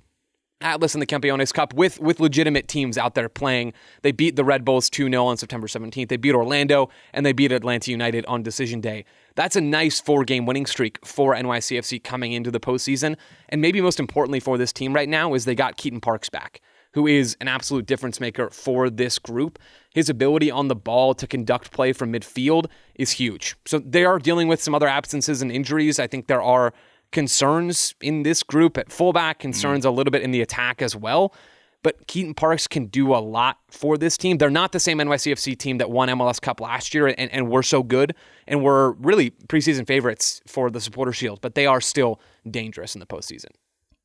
[0.63, 3.73] Atlas in the Campeones Cup with with legitimate teams out there playing.
[4.03, 6.09] They beat the Red Bulls 2 0 on September 17th.
[6.09, 9.05] They beat Orlando and they beat Atlanta United on decision day.
[9.35, 13.17] That's a nice four game winning streak for NYCFC coming into the postseason.
[13.49, 16.61] And maybe most importantly for this team right now is they got Keaton Parks back.
[16.95, 19.59] who is an absolute difference maker for this group.
[19.95, 23.57] His ability on the ball to conduct play from midfield is huge.
[23.67, 25.99] So they are dealing with some other absences and injuries.
[25.99, 26.73] I think there are
[27.11, 29.89] concerns in this group at fullback, concerns mm.
[29.89, 31.35] a little bit in the attack as well.
[31.83, 34.39] But Keaton Parks can do a lot for this team.
[34.39, 37.65] They're not the same NYCFC team that won MLS Cup last year and, and were
[37.65, 38.15] so good
[38.47, 43.01] and were really preseason favorites for the Supporter Shield, but they are still dangerous in
[43.01, 43.51] the postseason.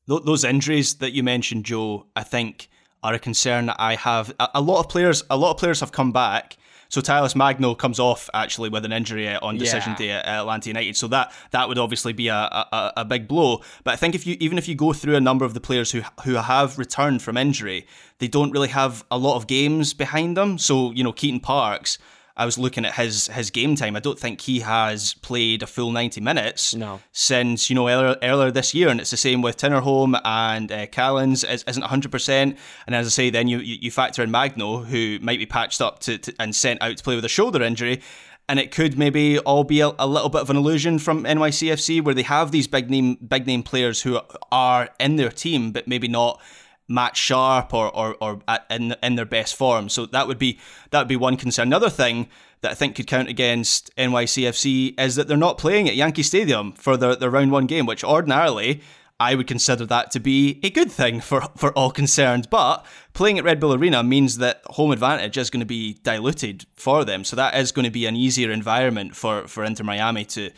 [0.06, 2.68] Those injuries that you mentioned, Joe, I think
[3.02, 4.32] are a concern that I have.
[4.54, 6.58] A lot of players, a lot of players have come back
[6.88, 9.98] so Talles Magno comes off actually with an injury uh, on decision yeah.
[9.98, 10.96] day at uh, Atlanta United.
[10.96, 13.60] So that that would obviously be a, a, a big blow.
[13.84, 15.92] But I think if you even if you go through a number of the players
[15.92, 17.86] who who have returned from injury,
[18.18, 20.58] they don't really have a lot of games behind them.
[20.58, 21.98] So you know Keaton Parks
[22.38, 23.96] I was looking at his his game time.
[23.96, 27.00] I don't think he has played a full ninety minutes no.
[27.12, 30.86] since you know earlier, earlier this year, and it's the same with Tinnerholm and uh,
[30.86, 32.56] Callens is, isn't hundred percent.
[32.86, 35.98] And as I say, then you you factor in Magno, who might be patched up
[36.00, 38.00] to, to and sent out to play with a shoulder injury
[38.48, 42.02] and it could maybe all be a, a, little bit of an illusion from NYCFC
[42.02, 44.20] where they have these big name big name players who
[44.50, 46.40] are in their team but maybe not
[46.88, 49.88] match sharp or or, or at, in in their best form.
[49.88, 50.58] So that would be
[50.90, 51.68] that would be one concern.
[51.68, 52.28] Another thing
[52.60, 56.72] that I think could count against NYCFC is that they're not playing at Yankee Stadium
[56.72, 58.82] for their, their round one game, which ordinarily
[59.20, 62.48] I would consider that to be a good thing for, for all concerned.
[62.50, 66.66] But playing at Red Bull Arena means that home advantage is going to be diluted
[66.74, 67.24] for them.
[67.24, 70.50] So that is going to be an easier environment for, for Inter Miami to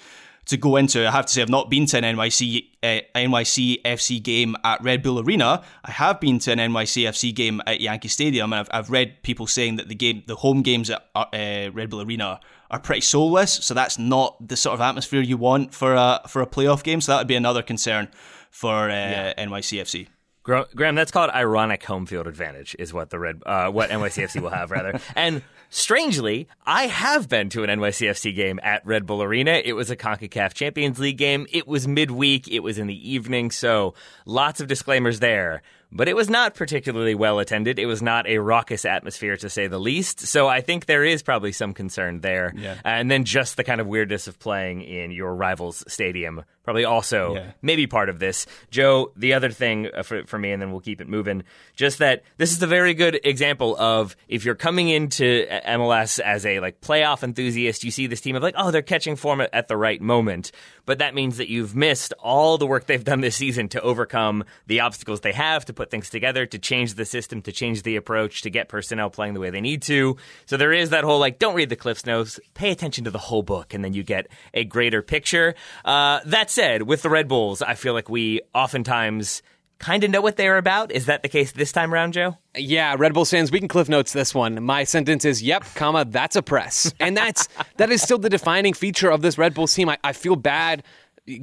[0.47, 1.07] to go into.
[1.07, 4.83] I have to say, I've not been to an NYC uh, NYC FC game at
[4.83, 5.63] Red Bull Arena.
[5.85, 9.23] I have been to an NYC FC game at Yankee Stadium, and I've, I've read
[9.23, 13.03] people saying that the game, the home games at uh, Red Bull Arena are pretty
[13.03, 13.53] soulless.
[13.53, 17.01] So that's not the sort of atmosphere you want for a for a playoff game.
[17.01, 18.09] So that would be another concern
[18.51, 19.35] for uh, yeah.
[19.39, 20.09] NYCFC.
[20.43, 24.51] Graham, that's called ironic home field advantage, is what the red, uh, what NYCFC will
[24.51, 24.99] have rather.
[25.17, 29.61] And strangely, I have been to an NYCFC game at Red Bull Arena.
[29.63, 31.47] It was a Concacaf Champions League game.
[31.51, 32.49] It was midweek.
[32.49, 37.15] It was in the evening, so lots of disclaimers there but it was not particularly
[37.15, 37.79] well attended.
[37.79, 40.21] It was not a raucous atmosphere, to say the least.
[40.21, 42.53] So I think there is probably some concern there.
[42.57, 42.77] Yeah.
[42.85, 47.35] And then just the kind of weirdness of playing in your rival's stadium, probably also
[47.35, 47.51] yeah.
[47.63, 48.47] maybe part of this.
[48.71, 51.43] Joe, the other thing uh, for, for me, and then we'll keep it moving,
[51.75, 56.47] just that this is a very good example of if you're coming into MLS as
[56.47, 59.67] a like playoff enthusiast, you see this team of like, oh, they're catching form at
[59.67, 60.53] the right moment
[60.91, 64.43] but that means that you've missed all the work they've done this season to overcome
[64.67, 67.95] the obstacles they have, to put things together, to change the system, to change the
[67.95, 70.17] approach, to get personnel playing the way they need to.
[70.47, 73.19] So there is that whole like, don't read the Cliff's Notes, pay attention to the
[73.19, 75.55] whole book, and then you get a greater picture.
[75.85, 79.43] Uh, that said, with the Red Bulls, I feel like we oftentimes
[79.79, 80.93] kind of know what they're about.
[80.93, 82.37] Is that the case this time around, Joe?
[82.55, 84.63] Yeah, Red Bull fans, we can cliff notes this one.
[84.63, 88.75] My sentence is, "Yep, comma, that's a press," and that's that is still the defining
[88.75, 89.89] feature of this Red Bull team.
[89.89, 90.85] I, I feel bad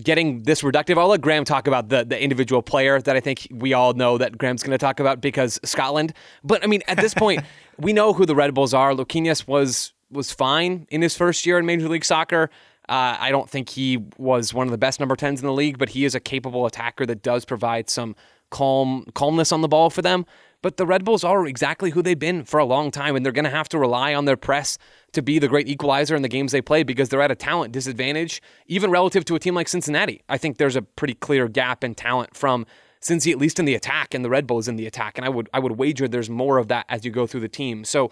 [0.04, 1.00] getting this reductive.
[1.00, 4.20] I'll let Graham talk about the the individual player that I think we all know
[4.20, 6.14] that Graham's going to talk about because Scotland.
[6.44, 7.42] But I mean, at this point,
[7.80, 8.94] we know who the Red Bulls are.
[8.94, 12.52] Luquinhas was was fine in his first year in Major League Soccer.
[12.90, 15.78] Uh, I don't think he was one of the best number 10s in the league,
[15.78, 18.16] but he is a capable attacker that does provide some
[18.50, 20.26] calm calmness on the ball for them.
[20.64, 23.32] But the Red Bulls are exactly who they've been for a long time, and they're
[23.32, 24.78] going to have to rely on their press
[25.12, 27.72] to be the great equalizer in the games they play because they're at a talent
[27.72, 30.24] disadvantage, even relative to a team like Cincinnati.
[30.28, 32.66] I think there's a pretty clear gap in talent from
[33.02, 35.18] Cincy, at least in the attack, and the Red Bulls in the attack.
[35.18, 37.50] And I would I would wager there's more of that as you go through the
[37.50, 37.84] team.
[37.84, 38.10] So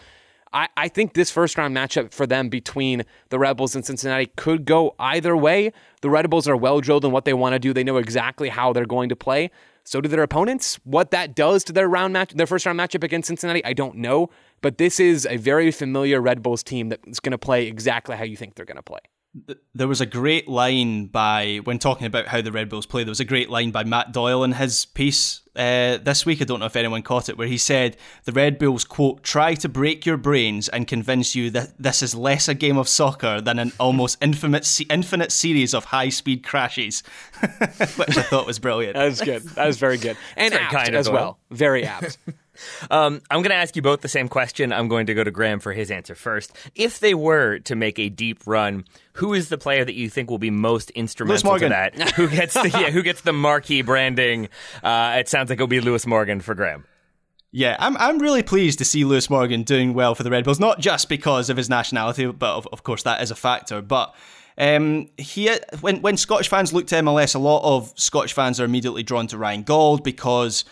[0.53, 4.27] I, I think this first round matchup for them between the Red Bulls and Cincinnati
[4.35, 5.71] could go either way.
[6.01, 7.73] The Red Bulls are well drilled in what they want to do.
[7.73, 9.51] They know exactly how they're going to play.
[9.83, 10.79] So do their opponents.
[10.83, 13.97] What that does to their round match, their first round matchup against Cincinnati, I don't
[13.97, 14.29] know.
[14.61, 18.23] But this is a very familiar Red Bulls team that's going to play exactly how
[18.23, 18.99] you think they're going to play
[19.73, 23.03] there was a great line by when talking about how the Red Bulls play.
[23.03, 26.41] There was a great line by Matt Doyle in his piece uh, this week.
[26.41, 29.53] I don't know if anyone caught it, where he said the Red Bulls quote try
[29.55, 33.41] to break your brains and convince you that this is less a game of soccer
[33.41, 37.01] than an almost infinite infinite series of high speed crashes,
[37.41, 38.95] which I thought was brilliant.
[38.95, 39.43] that was good.
[39.43, 41.39] That was very good and apt kind of as well.
[41.51, 42.17] Very apt.
[42.89, 44.71] Um, I'm going to ask you both the same question.
[44.73, 46.55] I'm going to go to Graham for his answer first.
[46.75, 50.29] If they were to make a deep run, who is the player that you think
[50.29, 52.11] will be most instrumental to that?
[52.15, 54.49] who gets the yeah, who gets the marquee branding?
[54.83, 56.85] Uh, it sounds like it'll be Lewis Morgan for Graham.
[57.51, 60.59] Yeah, I'm I'm really pleased to see Lewis Morgan doing well for the Red Bulls,
[60.59, 64.13] not just because of his nationality, but of, of course that is a factor, but.
[64.57, 68.63] Um, he when when Scottish fans look to MLS, a lot of Scottish fans are
[68.63, 70.63] immediately drawn to Ryan Gauld because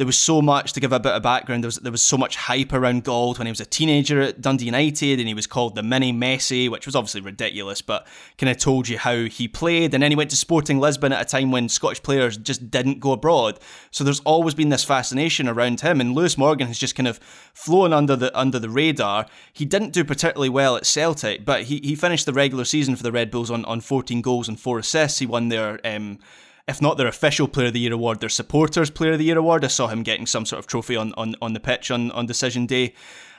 [0.00, 1.62] there was so much to give a bit of background.
[1.62, 4.40] There was there was so much hype around Gauld when he was a teenager at
[4.40, 8.06] Dundee United, and he was called the mini Messi, which was obviously ridiculous, but
[8.38, 9.92] kind of told you how he played.
[9.92, 13.00] And then he went to Sporting Lisbon at a time when Scottish players just didn't
[13.00, 13.58] go abroad.
[13.90, 17.18] So there's always been this fascination around him, and Lewis Morgan has just kind of
[17.52, 19.26] flown under the under the radar.
[19.52, 23.02] He didn't do particularly well at Celtic, but he, he finished the regular season for
[23.02, 25.18] the Red Bulls on, on 14 goals and four assists.
[25.18, 26.20] He won their um,
[26.70, 29.38] if not their official Player of the Year award, their supporters Player of the Year
[29.38, 29.64] award.
[29.64, 32.26] I saw him getting some sort of trophy on, on, on the pitch on, on
[32.26, 32.94] decision day.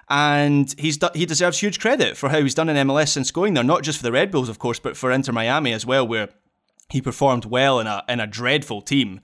[0.10, 3.64] And he's he deserves huge credit for how he's done in MLS since going there,
[3.64, 6.28] not just for the Red Bulls, of course, but for Inter Miami as well, where
[6.90, 9.22] he performed well in a in a dreadful team.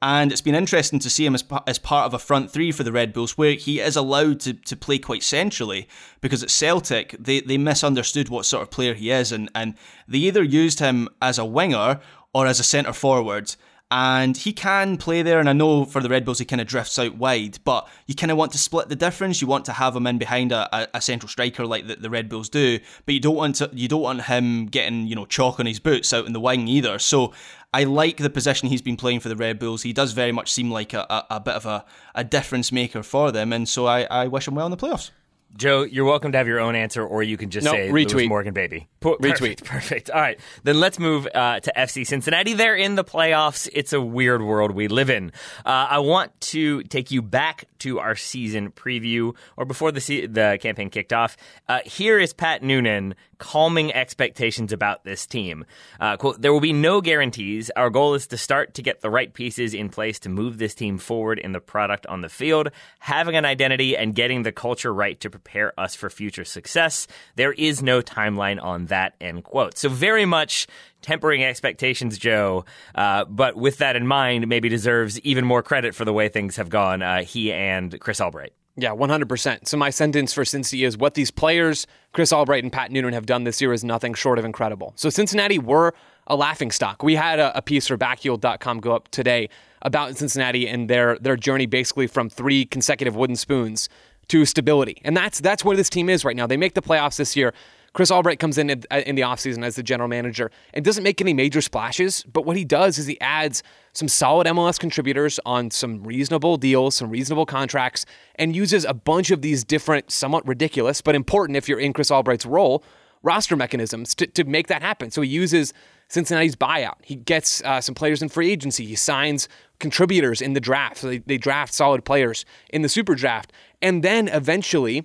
[0.00, 2.84] And it's been interesting to see him as, as part of a front three for
[2.84, 5.88] the Red Bulls, where he is allowed to, to play quite centrally.
[6.20, 9.74] Because at Celtic, they, they misunderstood what sort of player he is, and, and
[10.06, 12.00] they either used him as a winger
[12.38, 13.56] or as a centre forward.
[13.90, 16.68] And he can play there, and I know for the Red Bulls he kind of
[16.68, 19.40] drifts out wide, but you kind of want to split the difference.
[19.40, 22.28] You want to have him in behind a, a, central striker like the, the, Red
[22.28, 25.58] Bulls do, but you don't want to you don't want him getting you know chalk
[25.58, 26.98] on his boots out in the wing either.
[26.98, 27.32] So
[27.72, 29.82] I like the position he's been playing for the Red Bulls.
[29.82, 33.02] He does very much seem like a, a, a bit of a, a difference maker
[33.02, 35.10] for them, and so I, I wish him well in the playoffs.
[35.56, 38.12] Joe, you're welcome to have your own answer, or you can just nope, say retweet.
[38.14, 38.88] Lewis Morgan, baby.
[39.00, 39.64] Perfect, retweet.
[39.64, 40.10] Perfect.
[40.10, 40.38] All right.
[40.62, 42.54] Then let's move uh, to FC Cincinnati.
[42.54, 43.68] They're in the playoffs.
[43.72, 45.32] It's a weird world we live in.
[45.64, 50.26] Uh, I want to take you back to our season preview, or before the se-
[50.26, 51.36] the campaign kicked off.
[51.68, 55.64] Uh, here is Pat Noonan calming expectations about this team.
[56.00, 57.70] Uh, quote, there will be no guarantees.
[57.76, 60.74] Our goal is to start to get the right pieces in place to move this
[60.74, 64.92] team forward in the product on the field, having an identity and getting the culture
[64.92, 67.06] right to prepare us for future success.
[67.36, 69.78] There is no timeline on that, end quote.
[69.78, 70.66] So very much
[71.00, 72.64] tempering expectations, Joe.
[72.94, 76.56] Uh, but with that in mind, maybe deserves even more credit for the way things
[76.56, 77.02] have gone.
[77.02, 78.52] Uh, he and Chris Albright.
[78.80, 79.66] Yeah, 100%.
[79.66, 83.26] So my sentence for Cincy is what these players, Chris Albright and Pat Noonan, have
[83.26, 84.92] done this year is nothing short of incredible.
[84.94, 85.94] So Cincinnati were
[86.28, 87.02] a laughing stock.
[87.02, 89.48] We had a, a piece for backheel.com go up today
[89.82, 93.88] about Cincinnati and their their journey basically from three consecutive wooden spoons
[94.28, 95.00] to stability.
[95.04, 96.46] And that's that's where this team is right now.
[96.46, 97.52] They make the playoffs this year.
[97.98, 101.34] Chris Albright comes in in the offseason as the general manager and doesn't make any
[101.34, 106.04] major splashes, but what he does is he adds some solid MLS contributors on some
[106.04, 108.06] reasonable deals, some reasonable contracts,
[108.36, 112.12] and uses a bunch of these different, somewhat ridiculous, but important if you're in Chris
[112.12, 112.84] Albright's role,
[113.24, 115.10] roster mechanisms to, to make that happen.
[115.10, 115.74] So he uses
[116.06, 116.98] Cincinnati's buyout.
[117.02, 118.86] He gets uh, some players in free agency.
[118.86, 119.48] He signs
[119.80, 120.98] contributors in the draft.
[120.98, 123.52] So they, they draft solid players in the super draft.
[123.82, 125.04] And then eventually,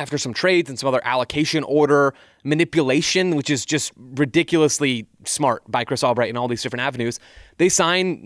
[0.00, 5.84] after some trades and some other allocation order manipulation, which is just ridiculously smart by
[5.84, 7.20] Chris Albright in all these different avenues,
[7.58, 8.22] they sign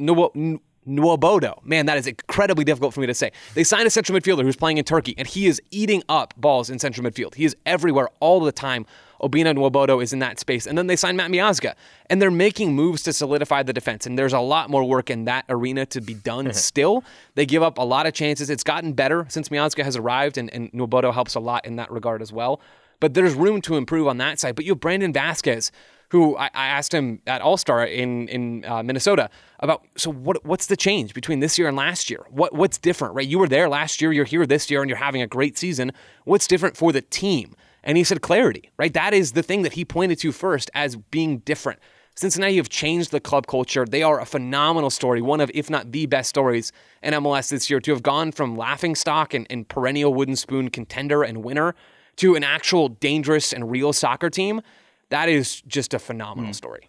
[0.86, 1.64] Nwobodo.
[1.64, 3.32] Man, that is incredibly difficult for me to say.
[3.54, 6.70] They signed a central midfielder who's playing in Turkey, and he is eating up balls
[6.70, 7.34] in central midfield.
[7.34, 8.86] He is everywhere all the time.
[9.24, 10.66] Obinna Nwobodo is in that space.
[10.66, 11.74] And then they signed Matt Miazga.
[12.10, 14.06] And they're making moves to solidify the defense.
[14.06, 17.02] And there's a lot more work in that arena to be done still.
[17.34, 18.50] They give up a lot of chances.
[18.50, 21.90] It's gotten better since Miazga has arrived, and, and Nwobodo helps a lot in that
[21.90, 22.60] regard as well.
[23.00, 24.54] But there's room to improve on that side.
[24.54, 25.70] But you have Brandon Vazquez,
[26.10, 29.84] who I, I asked him at All Star in in uh, Minnesota about.
[29.96, 32.24] So what what's the change between this year and last year?
[32.30, 33.14] What what's different?
[33.14, 34.12] Right, you were there last year.
[34.12, 35.92] You're here this year, and you're having a great season.
[36.24, 37.56] What's different for the team?
[37.84, 38.70] And he said clarity.
[38.76, 41.78] Right, that is the thing that he pointed to first as being different.
[42.16, 43.84] Cincinnati have changed the club culture.
[43.84, 47.68] They are a phenomenal story, one of, if not the best stories in MLS this
[47.68, 51.74] year, to have gone from laughing stock and, and perennial wooden spoon contender and winner
[52.16, 54.60] to an actual dangerous and real soccer team,
[55.08, 56.54] that is just a phenomenal mm.
[56.54, 56.88] story.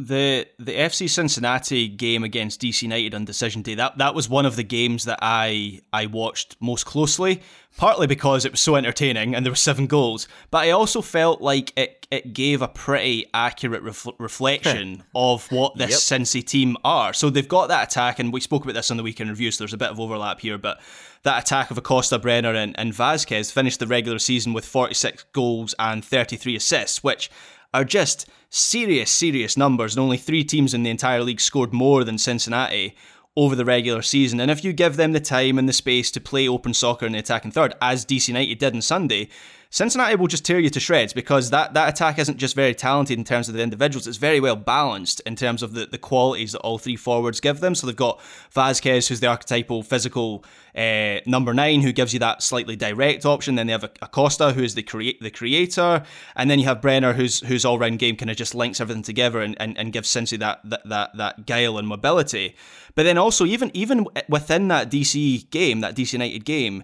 [0.00, 4.46] The the FC Cincinnati game against DC United on decision day that that was one
[4.46, 7.42] of the games that I I watched most closely
[7.76, 11.42] partly because it was so entertaining and there were seven goals but I also felt
[11.42, 16.20] like it it gave a pretty accurate ref- reflection of what this yep.
[16.20, 19.02] Cincy team are so they've got that attack and we spoke about this on the
[19.02, 20.80] weekend review so there's a bit of overlap here but
[21.22, 25.74] that attack of Acosta, Brenner, and, and Vazquez finished the regular season with 46 goals
[25.78, 27.30] and 33 assists, which
[27.72, 29.94] are just serious, serious numbers.
[29.94, 32.96] And only three teams in the entire league scored more than Cincinnati
[33.36, 34.40] over the regular season.
[34.40, 37.12] And if you give them the time and the space to play open soccer in
[37.12, 39.28] the attacking third, as DC United did on Sunday,
[39.72, 43.16] Cincinnati will just tear you to shreds because that, that attack isn't just very talented
[43.16, 46.50] in terms of the individuals, it's very well balanced in terms of the, the qualities
[46.50, 47.76] that all three forwards give them.
[47.76, 48.18] So they've got
[48.52, 50.44] Vazquez, who's the archetypal physical
[50.74, 53.54] uh, number nine, who gives you that slightly direct option.
[53.54, 56.02] Then they have Acosta, who is the create the creator,
[56.34, 59.04] and then you have Brenner, who's whose all round game kind of just links everything
[59.04, 62.56] together and, and, and gives Cincy that, that that that guile and mobility.
[62.96, 66.82] But then also even even within that DC game, that DC United game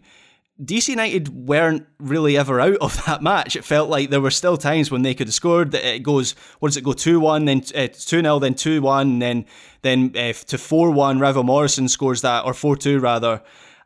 [0.63, 3.57] DC United weren't really ever out of that match.
[3.57, 5.75] It felt like there were still times when they could have scored.
[5.75, 9.19] It goes, what does it go, 2 1, then uh, 2 0, then 2 1,
[9.19, 9.45] then
[9.83, 11.21] then uh, to 4 1.
[11.21, 13.43] Ravel Morrison scores that, or 4 2 rather.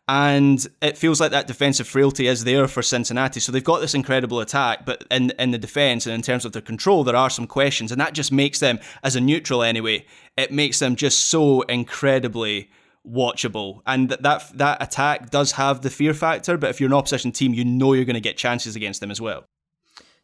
[0.07, 3.39] And it feels like that defensive frailty is there for Cincinnati.
[3.39, 6.51] So they've got this incredible attack, but in, in the defense and in terms of
[6.51, 7.93] their control, there are some questions.
[7.93, 10.05] And that just makes them, as a neutral anyway,
[10.37, 12.71] it makes them just so incredibly
[13.11, 13.83] watchable.
[13.87, 17.33] And that, that that attack does have the fear factor, but if you're an opposition
[17.33, 19.45] team, you know you're going to get chances against them as well.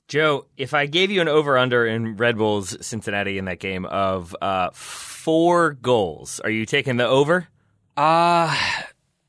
[0.09, 3.85] Joe, if I gave you an over under in Red Bulls Cincinnati in that game
[3.87, 7.49] of uh, four goals, are you taking the over?
[7.97, 8.55] Uh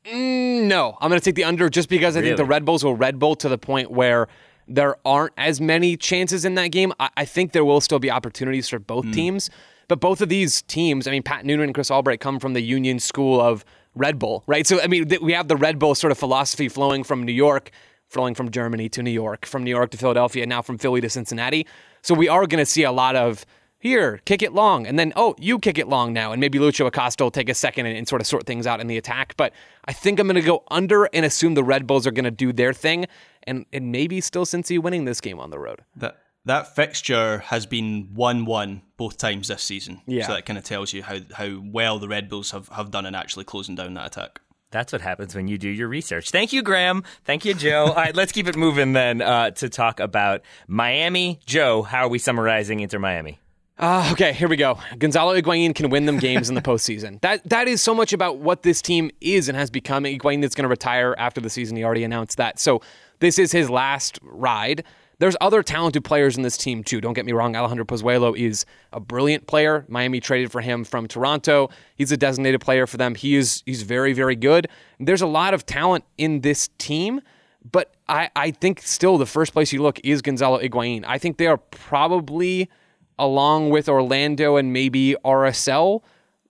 [0.04, 0.96] mm, no.
[1.00, 2.30] I'm going to take the under just because I really?
[2.30, 4.28] think the Red Bulls will Red Bull to the point where
[4.68, 6.92] there aren't as many chances in that game.
[7.00, 9.14] I, I think there will still be opportunities for both mm.
[9.14, 9.50] teams.
[9.88, 12.60] But both of these teams, I mean, Pat Noonan and Chris Albright come from the
[12.60, 13.64] Union School of
[13.94, 14.66] Red Bull, right?
[14.66, 17.70] So, I mean, we have the Red Bull sort of philosophy flowing from New York,
[18.06, 21.10] flowing from Germany to New York, from New York to Philadelphia, now from Philly to
[21.10, 21.66] Cincinnati.
[22.02, 23.44] So we are going to see a lot of
[23.80, 26.86] here, kick it long, and then oh, you kick it long now, and maybe Lucho
[26.86, 29.34] Acosta will take a second and, and sort of sort things out in the attack.
[29.36, 29.52] But
[29.84, 32.30] I think I'm going to go under and assume the Red Bulls are going to
[32.30, 33.06] do their thing,
[33.44, 35.82] and and maybe still Cincy winning this game on the road.
[35.96, 36.18] That
[36.48, 40.02] that fixture has been 1 1 both times this season.
[40.06, 40.26] Yeah.
[40.26, 43.06] So that kind of tells you how, how well the Red Bulls have, have done
[43.06, 44.40] in actually closing down that attack.
[44.70, 46.30] That's what happens when you do your research.
[46.30, 47.02] Thank you, Graham.
[47.24, 47.86] Thank you, Joe.
[47.86, 51.40] All right, let's keep it moving then uh, to talk about Miami.
[51.46, 53.38] Joe, how are we summarizing Inter Miami?
[53.78, 54.78] Uh, okay, here we go.
[54.98, 57.20] Gonzalo Higuain can win them games in the postseason.
[57.28, 60.04] That that is so much about what this team is and has become.
[60.04, 61.76] Higuain that's going to retire after the season.
[61.76, 62.58] He already announced that.
[62.58, 62.82] So
[63.20, 64.84] this is his last ride.
[65.20, 67.00] There's other talented players in this team too.
[67.00, 67.56] Don't get me wrong.
[67.56, 69.84] Alejandro Pozuelo is a brilliant player.
[69.88, 71.70] Miami traded for him from Toronto.
[71.96, 73.16] He's a designated player for them.
[73.16, 74.68] He is he's very very good.
[75.00, 77.20] There's a lot of talent in this team,
[77.70, 81.04] but I I think still the first place you look is Gonzalo Higuain.
[81.06, 82.70] I think they are probably
[83.18, 86.02] along with Orlando and maybe RSL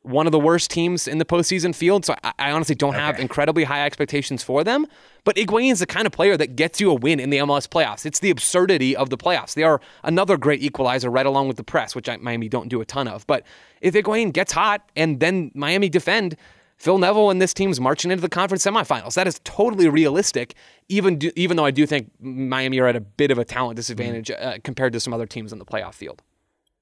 [0.09, 2.05] one of the worst teams in the postseason field.
[2.05, 3.05] So I, I honestly don't okay.
[3.05, 4.87] have incredibly high expectations for them.
[5.25, 7.69] But Higuain is the kind of player that gets you a win in the MLS
[7.69, 8.07] playoffs.
[8.07, 9.55] It's the absurdity of the playoffs.
[9.55, 12.81] They are another great equalizer right along with the press, which I, Miami don't do
[12.81, 13.27] a ton of.
[13.27, 13.45] But
[13.81, 16.37] if Higuain gets hot and then Miami defend,
[16.79, 19.15] Phil Neville and this team's marching into the conference semifinals.
[19.15, 20.55] That is totally realistic,
[20.89, 23.77] even do, even though I do think Miami are at a bit of a talent
[23.77, 24.41] disadvantage mm.
[24.41, 26.23] uh, compared to some other teams in the playoff field.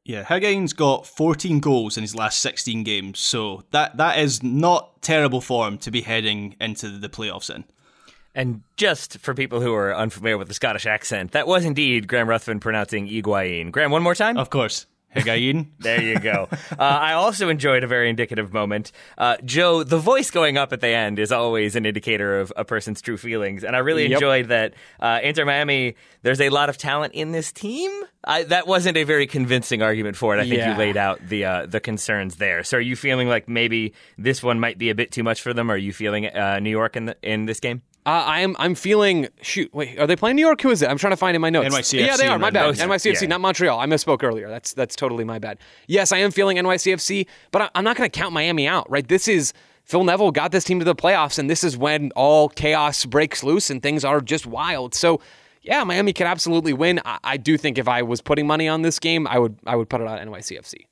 [0.07, 5.03] Yeah, Higuain's got 14 goals in his last 16 games, so that that is not
[5.03, 7.65] terrible form to be heading into the playoffs in.
[8.33, 12.29] And just for people who are unfamiliar with the Scottish accent, that was indeed Graham
[12.29, 13.73] Ruthven pronouncing Iguain.
[13.73, 14.37] Graham, one more time?
[14.37, 14.87] Of course.
[15.17, 15.69] Higuain.
[15.79, 16.49] there you go.
[16.53, 18.93] Uh, I also enjoyed a very indicative moment.
[19.17, 22.65] Uh, Joe, the voice going up at the end is always an indicator of a
[22.65, 24.13] person's true feelings, and I really yep.
[24.13, 24.75] enjoyed that.
[25.01, 27.91] Uh, Inter Miami, there's a lot of talent in this team.
[28.25, 30.41] I, that wasn't a very convincing argument for it.
[30.41, 30.73] I think yeah.
[30.73, 32.65] you laid out the uh, the concerns there.
[32.65, 35.55] So, are you feeling like maybe this one might be a bit too much for
[35.55, 35.71] them?
[35.71, 37.83] Or Are you feeling uh, New York in the, in this game?
[38.07, 39.75] Uh, I'm I'm feeling shoot.
[39.75, 40.61] Wait, are they playing New York?
[40.63, 40.89] Who is it?
[40.89, 41.75] I'm trying to find in my notes.
[41.75, 42.07] NYCFC.
[42.07, 42.39] Yeah, they are.
[42.39, 42.77] My bad.
[42.77, 43.29] NYCFC, yeah.
[43.29, 43.81] not Montreal.
[43.81, 44.49] I misspoke earlier.
[44.49, 45.59] That's that's totally my bad.
[45.89, 48.89] Yes, I am feeling NYCFC, but I'm not going to count Miami out.
[48.89, 49.07] Right?
[49.07, 49.53] This is
[49.83, 53.43] Phil Neville got this team to the playoffs, and this is when all chaos breaks
[53.43, 54.95] loose and things are just wild.
[54.95, 55.21] So.
[55.63, 57.01] Yeah, Miami can absolutely win.
[57.05, 59.75] I, I do think if I was putting money on this game, I would I
[59.75, 60.87] would put it on NYCFC.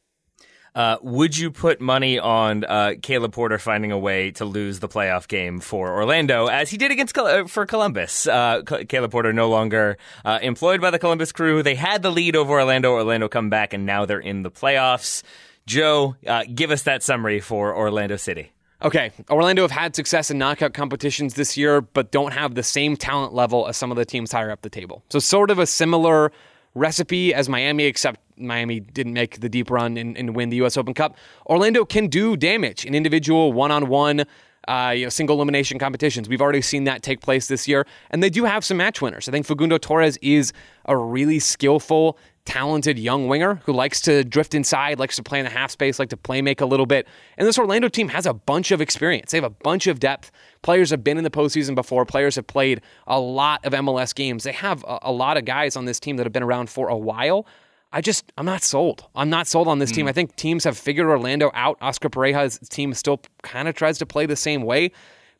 [0.74, 4.88] Uh, would you put money on uh, Caleb Porter finding a way to lose the
[4.88, 8.26] playoff game for Orlando, as he did against uh, for Columbus?
[8.26, 11.62] Uh, Caleb Porter no longer uh, employed by the Columbus Crew.
[11.62, 12.92] They had the lead over Orlando.
[12.92, 15.22] Orlando come back, and now they're in the playoffs.
[15.64, 18.50] Joe, uh, give us that summary for Orlando City.
[18.82, 22.96] Okay, Orlando have had success in knockout competitions this year, but don't have the same
[22.96, 25.04] talent level as some of the teams higher up the table.
[25.08, 26.32] So, sort of a similar
[26.74, 30.76] recipe as Miami, except Miami didn't make the deep run and, and win the U.S.
[30.76, 31.16] Open Cup.
[31.46, 34.24] Orlando can do damage in individual one-on-one.
[34.66, 36.26] Uh, you know, single elimination competitions.
[36.26, 39.28] We've already seen that take place this year, and they do have some match winners.
[39.28, 40.54] I think Facundo Torres is
[40.86, 45.44] a really skillful, talented young winger who likes to drift inside, likes to play in
[45.44, 47.06] the half space, like to play make a little bit.
[47.38, 49.32] And this Orlando team has a bunch of experience.
[49.32, 50.30] They have a bunch of depth.
[50.62, 52.04] Players have been in the postseason before.
[52.04, 54.44] Players have played a lot of MLS games.
[54.44, 56.88] They have a, a lot of guys on this team that have been around for
[56.88, 57.46] a while.
[57.94, 59.06] I just, I'm not sold.
[59.14, 60.08] I'm not sold on this team.
[60.08, 61.78] I think teams have figured Orlando out.
[61.80, 64.90] Oscar Pareja's team still kind of tries to play the same way.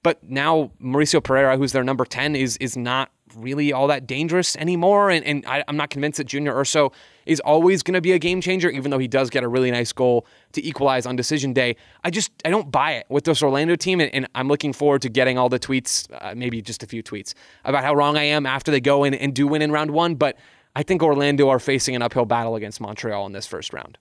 [0.05, 4.55] But now Mauricio Pereira, who's their number 10, is is not really all that dangerous
[4.57, 5.11] anymore.
[5.11, 6.93] And, and I, am not convinced that Junior Urso
[7.27, 9.71] is always going to be a game changer, even though he does get a really
[9.71, 11.75] nice goal to equalize on decision day.
[12.05, 15.03] I just I don't buy it with this Orlando team, and, and I'm looking forward
[15.03, 17.35] to getting all the tweets, uh, maybe just a few tweets
[17.65, 20.15] about how wrong I am after they go in and do win in round one.
[20.15, 20.37] But
[20.77, 23.99] I think Orlando are facing an uphill battle against Montreal in this first round.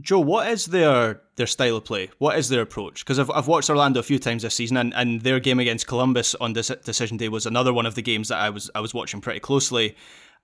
[0.00, 2.10] Joe, what is their their style of play?
[2.18, 3.04] What is their approach?
[3.04, 5.86] Because I've, I've watched Orlando a few times this season, and, and their game against
[5.86, 8.80] Columbus on this decision day was another one of the games that I was I
[8.80, 9.96] was watching pretty closely,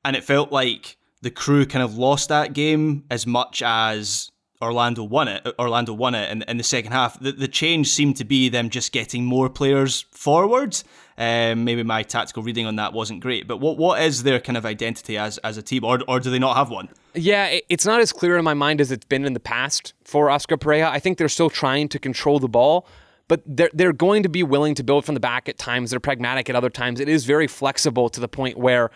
[0.05, 4.32] and it felt like the crew kind of lost that game as much as
[4.63, 5.47] Orlando won it.
[5.59, 7.19] Orlando won it in, in the second half.
[7.21, 10.85] The, the change seemed to be them just getting more players forwards.
[11.19, 14.57] Um, maybe my tactical reading on that wasn't great, but what what is their kind
[14.57, 16.89] of identity as as a team, or or do they not have one?
[17.15, 20.31] Yeah, it's not as clear in my mind as it's been in the past for
[20.31, 20.89] Oscar Pareja.
[20.89, 22.87] I think they're still trying to control the ball,
[23.29, 25.91] but they're they're going to be willing to build from the back at times.
[25.91, 26.99] They're pragmatic at other times.
[26.99, 28.91] It is very flexible to the point where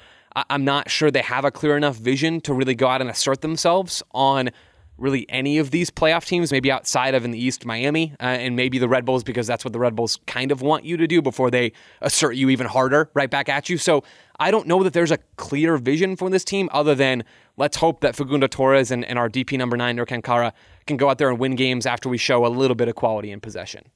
[0.51, 3.41] I'm not sure they have a clear enough vision to really go out and assert
[3.41, 4.51] themselves on
[4.99, 8.57] really any of these playoff teams, maybe outside of in the East, Miami, uh, and
[8.57, 11.07] maybe the Red Bulls, because that's what the Red Bulls kind of want you to
[11.07, 13.79] do before they assert you even harder right back at you.
[13.79, 14.05] So
[14.39, 17.25] I don't know that there's a clear vision for this team other than
[17.57, 20.53] let's hope that Facundo Torres and, and our DP number nine, Ercan Kara,
[20.87, 23.31] can go out there and win games after we show a little bit of quality
[23.31, 23.91] in possession.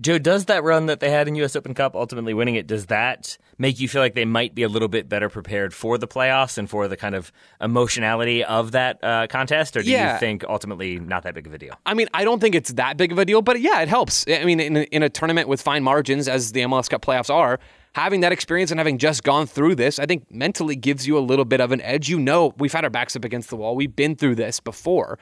[0.00, 1.54] Joe, does that run that they had in U.S.
[1.54, 4.68] Open Cup, ultimately winning it, does that make you feel like they might be a
[4.68, 7.30] little bit better prepared for the playoffs and for the kind of
[7.60, 9.76] emotionality of that uh, contest?
[9.76, 10.14] Or do Yeah.
[10.14, 11.74] you think ultimately not that big of a deal?
[11.86, 14.24] I mean, I don't think it's that big of a deal, but yeah, it helps.
[14.28, 17.32] I mean, in a, in a tournament with fine margins, as the MLS Cup playoffs
[17.32, 17.58] are,
[17.94, 21.20] having that experience and having just gone through this, I think mentally gives you a
[21.20, 22.08] little bit of an edge.
[22.08, 23.76] You know, we've had our backs up against the wall.
[23.76, 25.18] We've been through this before.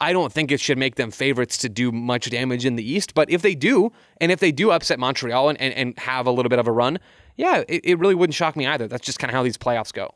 [0.00, 3.14] I don't think it should make them favorites to do much damage in the East,
[3.14, 6.30] but if they do, and if they do upset Montreal and, and, and have a
[6.30, 6.98] little bit of a run,
[7.36, 8.88] yeah, it, it really wouldn't shock me either.
[8.88, 10.14] That's just kind of how these playoffs go.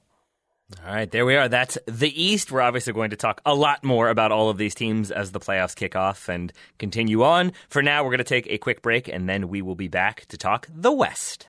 [0.85, 1.49] All right, there we are.
[1.49, 2.53] That's the East.
[2.53, 5.41] We're obviously going to talk a lot more about all of these teams as the
[5.41, 7.53] playoffs kick off and continue on.
[7.70, 10.26] For now, we're going to take a quick break and then we will be back
[10.26, 11.49] to talk the West.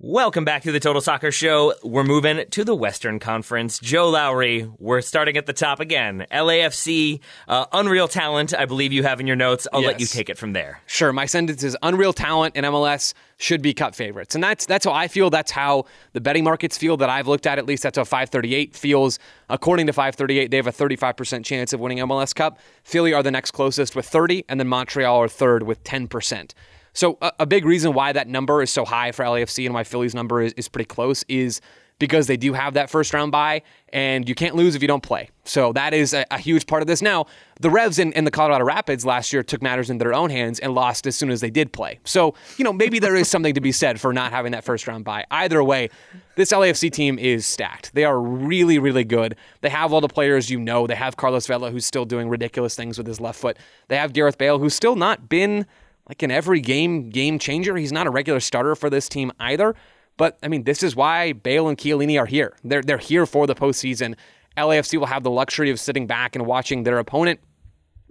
[0.00, 1.74] Welcome back to the Total Soccer Show.
[1.82, 3.80] We're moving to the Western Conference.
[3.80, 6.24] Joe Lowery, we're starting at the top again.
[6.30, 7.18] LAFC,
[7.48, 9.66] uh, unreal talent, I believe you have in your notes.
[9.72, 10.80] I'll let you take it from there.
[10.86, 14.36] Sure, my sentence is unreal talent in MLS should be cut favorites.
[14.36, 15.30] And that's that's how I feel.
[15.30, 17.58] That's how the betting markets feel that I've looked at.
[17.58, 19.18] At least that's how 538 feels.
[19.50, 22.60] According to 538, they have a 35% chance of winning MLS Cup.
[22.84, 26.52] Philly are the next closest with 30, and then Montreal are third with 10%.
[26.98, 29.84] So a, a big reason why that number is so high for LAFC and why
[29.84, 31.60] Philly's number is, is pretty close is
[32.00, 35.02] because they do have that first round bye, and you can't lose if you don't
[35.02, 35.30] play.
[35.44, 37.00] So that is a, a huge part of this.
[37.00, 37.26] Now,
[37.60, 40.58] the Revs and, and the Colorado Rapids last year took matters into their own hands
[40.58, 42.00] and lost as soon as they did play.
[42.02, 44.88] So, you know, maybe there is something to be said for not having that first
[44.88, 45.24] round bye.
[45.30, 45.90] Either way,
[46.34, 47.94] this LAFC team is stacked.
[47.94, 49.36] They are really, really good.
[49.60, 50.88] They have all the players you know.
[50.88, 53.56] They have Carlos Vela, who's still doing ridiculous things with his left foot.
[53.86, 55.64] They have Gareth Bale, who's still not been
[56.08, 57.76] like an every game game changer.
[57.76, 59.74] He's not a regular starter for this team either.
[60.16, 62.56] But I mean, this is why Bale and Chiellini are here.
[62.64, 64.16] They're they're here for the postseason.
[64.56, 67.40] LAFC will have the luxury of sitting back and watching their opponent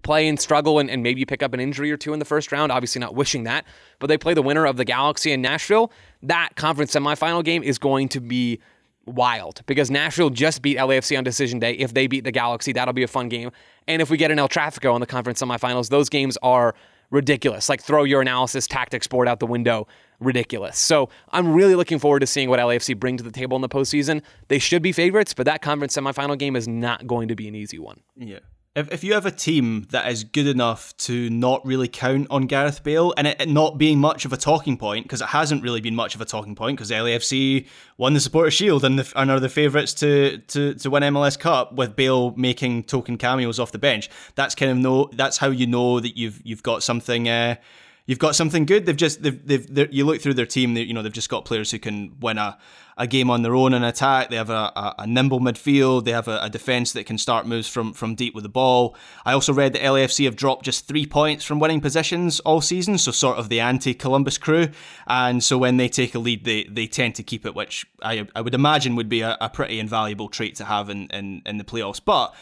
[0.03, 2.51] play and struggle and, and maybe pick up an injury or two in the first
[2.51, 2.71] round.
[2.71, 3.65] Obviously, not wishing that,
[3.99, 5.91] but they play the winner of the Galaxy in Nashville.
[6.23, 8.59] That conference semifinal game is going to be
[9.05, 11.73] wild because Nashville just beat LAFC on decision day.
[11.73, 13.51] If they beat the Galaxy, that'll be a fun game.
[13.87, 16.75] And if we get an El Trafico in the conference semifinals, those games are
[17.11, 17.69] ridiculous.
[17.69, 19.87] Like throw your analysis tactics board out the window.
[20.19, 20.77] Ridiculous.
[20.79, 23.69] So I'm really looking forward to seeing what LAFC bring to the table in the
[23.69, 24.23] postseason.
[24.47, 27.55] They should be favorites, but that conference semifinal game is not going to be an
[27.55, 28.01] easy one.
[28.15, 28.39] Yeah.
[28.77, 32.45] If, if you have a team that is good enough to not really count on
[32.45, 35.81] Gareth Bale and it, not being much of a talking point, because it hasn't really
[35.81, 37.65] been much of a talking point, because LAFC
[37.97, 41.39] won the Supporter Shield and, the, and are the favourites to, to, to win MLS
[41.39, 44.11] Cup with Bale making token cameos off the bench.
[44.35, 45.09] That's kind of no.
[45.11, 47.27] That's how you know that you've you've got something.
[47.27, 47.55] Uh,
[48.07, 48.87] you've got something good.
[48.87, 50.73] They've just they've, they've you look through their team.
[50.73, 52.57] They, you know they've just got players who can win a,
[52.97, 54.29] a game on their own in attack.
[54.29, 56.05] They have a, a, a nimble midfield.
[56.05, 58.95] They have a, a defense that can start moves from from deep with the ball.
[59.25, 62.97] I also read that LAFC have dropped just three points from winning positions all season,
[62.97, 64.69] so sort of the anti Columbus crew.
[65.05, 68.27] And so when they take a lead, they they tend to keep it, which I
[68.35, 71.57] I would imagine would be a, a pretty invaluable trait to have in in, in
[71.57, 72.01] the playoffs.
[72.03, 72.33] But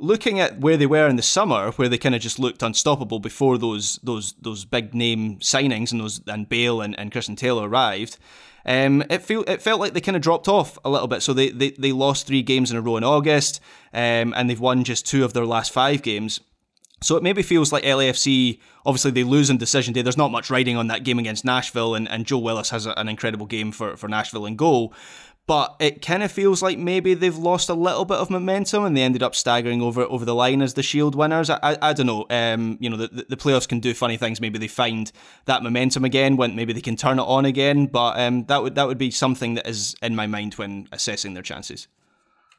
[0.00, 3.20] looking at where they were in the summer, where they kind of just looked unstoppable
[3.20, 7.68] before those those those big name signings and those and Bale and, and Christian Taylor
[7.68, 8.16] arrived,
[8.64, 11.22] um, it feel it felt like they kind of dropped off a little bit.
[11.22, 13.60] So they, they they lost three games in a row in August,
[13.92, 16.40] um, and they've won just two of their last five games.
[17.02, 20.02] So it maybe feels like LAFC, obviously they lose in decision day.
[20.02, 22.92] There's not much riding on that game against Nashville, and, and Joe Willis has a,
[22.98, 24.92] an incredible game for, for Nashville in goal.
[25.46, 28.96] But it kind of feels like maybe they've lost a little bit of momentum and
[28.96, 31.50] they ended up staggering over over the line as the Shield winners.
[31.50, 32.24] I, I, I don't know.
[32.30, 34.40] Um, you know, the, the playoffs can do funny things.
[34.40, 35.10] Maybe they find
[35.46, 37.86] that momentum again when maybe they can turn it on again.
[37.86, 41.34] But um, that would that would be something that is in my mind when assessing
[41.34, 41.88] their chances.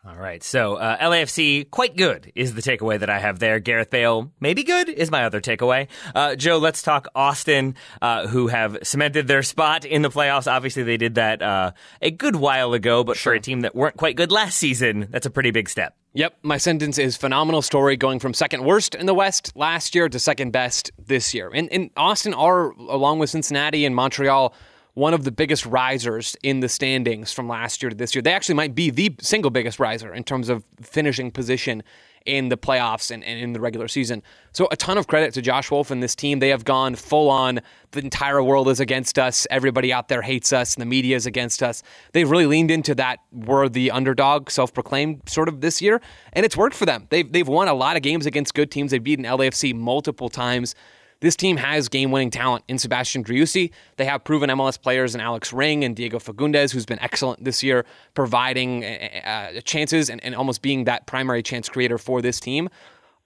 [0.03, 3.59] All right, so uh, LAFC quite good is the takeaway that I have there.
[3.59, 5.89] Gareth Bale maybe good is my other takeaway.
[6.15, 10.51] Uh, Joe, let's talk Austin, uh, who have cemented their spot in the playoffs.
[10.51, 13.95] Obviously, they did that uh, a good while ago, but for a team that weren't
[13.95, 15.95] quite good last season, that's a pretty big step.
[16.13, 20.09] Yep, my sentence is phenomenal story going from second worst in the West last year
[20.09, 21.51] to second best this year.
[21.53, 24.51] And, and Austin are, along with Cincinnati and Montreal,
[24.93, 28.21] one of the biggest risers in the standings from last year to this year.
[28.21, 31.83] They actually might be the single biggest riser in terms of finishing position
[32.25, 34.21] in the playoffs and, and in the regular season.
[34.51, 36.39] So a ton of credit to Josh Wolff and this team.
[36.39, 37.61] They have gone full on.
[37.91, 39.47] The entire world is against us.
[39.49, 41.81] Everybody out there hates us, and the media is against us.
[42.13, 43.19] They've really leaned into that.
[43.31, 46.01] We're the underdog, self-proclaimed, sort of this year,
[46.33, 47.07] and it's worked for them.
[47.09, 48.91] They've they've won a lot of games against good teams.
[48.91, 50.75] They've beaten LAFC multiple times.
[51.21, 53.71] This team has game-winning talent in Sebastian Driussi.
[53.97, 57.61] They have proven MLS players in Alex Ring and Diego Fagundez, who's been excellent this
[57.61, 61.99] year, providing eh, eh, eh, uh, chances and, and almost being that primary chance creator
[61.99, 62.69] for this team.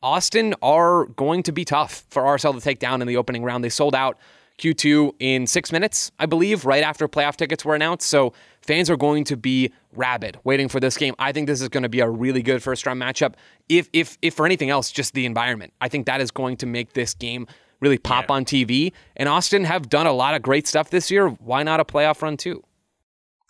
[0.04, 3.64] Austin are going to be tough for RSL to take down in the opening round.
[3.64, 4.20] They sold out
[4.60, 8.08] Q2 in six minutes, I believe, right after playoff tickets were announced.
[8.08, 11.16] So fans are going to be rabid waiting for this game.
[11.18, 13.36] I think this is going to be a really good first round matchup.
[13.70, 15.74] If if if for anything else, just the environment.
[15.80, 17.48] I think that is going to make this game
[17.86, 18.92] really pop on TV.
[19.16, 21.30] And Austin have done a lot of great stuff this year.
[21.30, 22.64] Why not a playoff run too?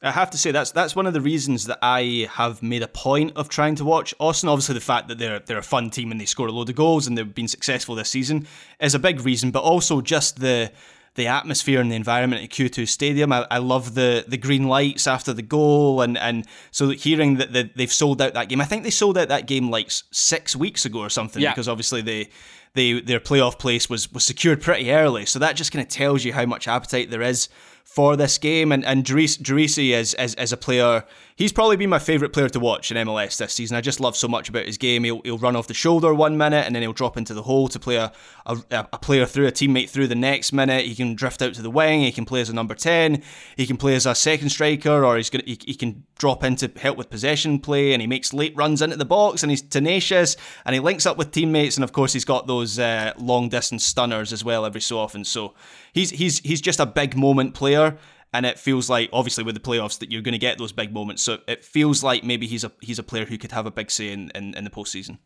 [0.01, 2.87] I have to say that's that's one of the reasons that I have made a
[2.87, 4.49] point of trying to watch Austin.
[4.49, 6.75] Obviously, the fact that they're they're a fun team and they score a load of
[6.75, 8.45] goals and they've been successful this season
[8.79, 10.71] is a big reason, but also just the
[11.15, 13.31] the atmosphere and the environment at Q2 Stadium.
[13.31, 17.53] I, I love the the green lights after the goal, and and so hearing that
[17.53, 18.61] the, they've sold out that game.
[18.61, 21.51] I think they sold out that game like six weeks ago or something Yeah.
[21.51, 22.29] because obviously they
[22.73, 25.25] they their playoff place was was secured pretty early.
[25.25, 27.47] So that just kind of tells you how much appetite there is
[27.85, 28.71] for this game.
[28.73, 31.05] And and Driussi as, as as a player,
[31.37, 33.77] he's probably been my favourite player to watch in MLS this season.
[33.77, 35.03] I just love so much about his game.
[35.05, 37.67] He'll, he'll run off the shoulder one minute and then he'll drop into the hole
[37.69, 38.11] to play a,
[38.45, 40.85] a, a player through, a teammate through the next minute.
[40.85, 42.01] He can drift out to the wing.
[42.01, 43.21] He can play as a number 10.
[43.57, 46.55] He can play as a second striker or he's gonna, he, he can drop in
[46.57, 49.61] to help with possession play and he makes late runs into the box and he's
[49.61, 51.77] tenacious and he links up with teammates.
[51.77, 55.23] And of course, he's got those uh, long distance stunners as well every so often.
[55.23, 55.53] So
[55.93, 57.97] he's, he's, he's just a big moment player
[58.35, 60.93] and it feels like obviously with the playoffs that you're going to get those big
[60.93, 61.23] moments.
[61.23, 63.89] So it feels like maybe he's a he's a player who could have a big
[63.89, 65.19] say in in, in the postseason.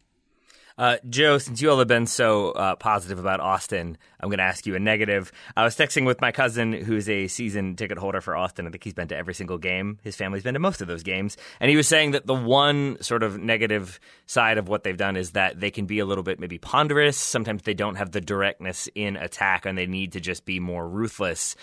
[0.79, 4.45] Uh, Joe, since you all have been so uh, positive about Austin, I'm going to
[4.45, 5.29] ask you a negative.
[5.57, 8.65] I was texting with my cousin, who's a season ticket holder for Austin.
[8.65, 9.99] I think he's been to every single game.
[10.03, 11.35] His family's been to most of those games.
[11.59, 15.17] And he was saying that the one sort of negative side of what they've done
[15.17, 17.17] is that they can be a little bit maybe ponderous.
[17.17, 20.87] Sometimes they don't have the directness in attack and they need to just be more
[20.87, 21.57] ruthless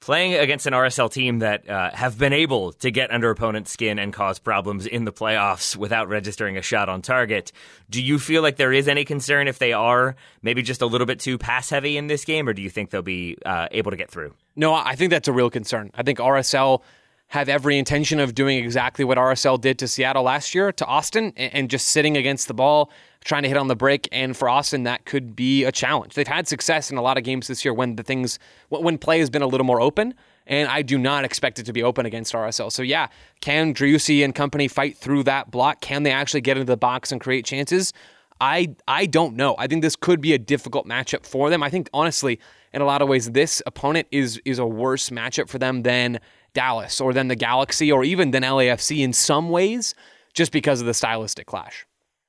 [0.00, 3.98] playing against an RSL team that uh, have been able to get under opponent's skin
[3.98, 7.52] and cause problems in the playoffs without registering a shot on target.
[7.90, 11.06] Do you feel like there is any concern if they are maybe just a little
[11.06, 13.90] bit too pass heavy in this game, or do you think they'll be uh, able
[13.90, 14.34] to get through?
[14.56, 15.90] No, I think that's a real concern.
[15.94, 16.82] I think RSL
[17.28, 21.32] have every intention of doing exactly what RSL did to Seattle last year to Austin
[21.36, 22.90] and just sitting against the ball
[23.24, 24.08] trying to hit on the break.
[24.12, 26.14] And for Austin, that could be a challenge.
[26.14, 28.38] They've had success in a lot of games this year when the things,
[28.68, 30.14] when play has been a little more open.
[30.46, 32.72] And I do not expect it to be open against RSL.
[32.72, 33.08] So, yeah,
[33.42, 35.82] can Driussi and company fight through that block?
[35.82, 37.92] Can they actually get into the box and create chances?
[38.40, 39.56] I I don't know.
[39.58, 41.62] I think this could be a difficult matchup for them.
[41.62, 42.38] I think honestly,
[42.72, 46.20] in a lot of ways, this opponent is is a worse matchup for them than
[46.54, 49.94] Dallas or than the Galaxy or even than LAFC in some ways,
[50.34, 51.87] just because of the stylistic clash.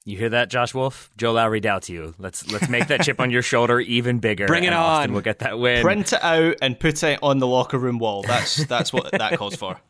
[0.10, 1.12] You hear that, Josh Wolff?
[1.18, 2.16] Joe Lowery doubts you.
[2.18, 4.47] Let's let's make that chip on your shoulder even bigger.
[4.47, 5.03] Bring it on.
[5.03, 5.84] And we'll get that win.
[5.84, 8.24] Print it out and put it on the locker room wall.
[8.24, 9.80] That's that's what that calls for.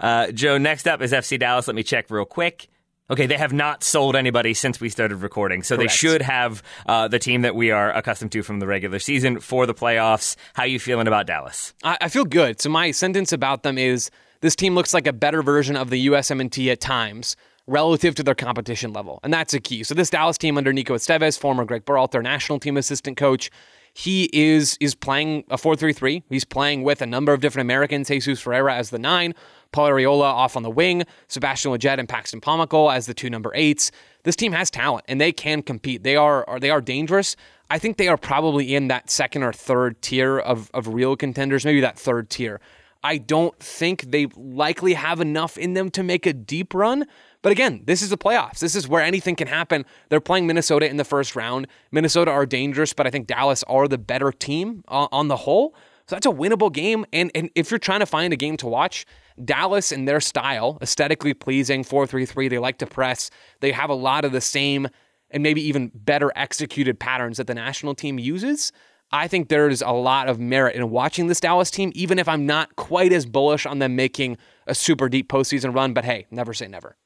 [0.00, 1.66] Uh, Joe, next up is FC Dallas.
[1.66, 2.68] Let me check real quick.
[3.10, 5.90] Okay, they have not sold anybody since we started recording, so Correct.
[5.90, 9.40] they should have uh, the team that we are accustomed to from the regular season
[9.40, 10.36] for the playoffs.
[10.54, 11.74] How you feeling about Dallas?
[11.82, 12.60] I, I feel good.
[12.60, 16.06] So my sentence about them is this team looks like a better version of the
[16.06, 17.34] USMNT at times
[17.68, 19.20] relative to their competition level.
[19.22, 19.84] And that's a key.
[19.84, 23.50] So this Dallas team under Nico Estevez, former Greg Berhalter national team assistant coach,
[23.94, 26.22] he is is playing a 4-3-3.
[26.28, 29.34] He's playing with a number of different Americans, Jesus Ferreira as the 9,
[29.72, 33.50] Paul Arriola off on the wing, Sebastian Lletget and Paxton Pomykal as the two number
[33.56, 33.90] 8s.
[34.22, 36.02] This team has talent and they can compete.
[36.02, 37.36] They are, are they are dangerous.
[37.70, 41.64] I think they are probably in that second or third tier of, of real contenders,
[41.64, 42.60] maybe that third tier.
[43.02, 47.06] I don't think they likely have enough in them to make a deep run,
[47.42, 48.58] but again, this is the playoffs.
[48.58, 49.84] This is where anything can happen.
[50.08, 51.68] They're playing Minnesota in the first round.
[51.92, 55.74] Minnesota are dangerous, but I think Dallas are the better team uh, on the whole.
[56.08, 57.04] So that's a winnable game.
[57.12, 59.06] And, and if you're trying to find a game to watch,
[59.44, 63.30] Dallas and their style, aesthetically pleasing, 4 3 3, they like to press.
[63.60, 64.88] They have a lot of the same
[65.30, 68.72] and maybe even better executed patterns that the national team uses.
[69.10, 72.44] I think there's a lot of merit in watching this Dallas team, even if I'm
[72.44, 74.36] not quite as bullish on them making
[74.66, 75.94] a super deep postseason run.
[75.94, 76.96] But hey, never say never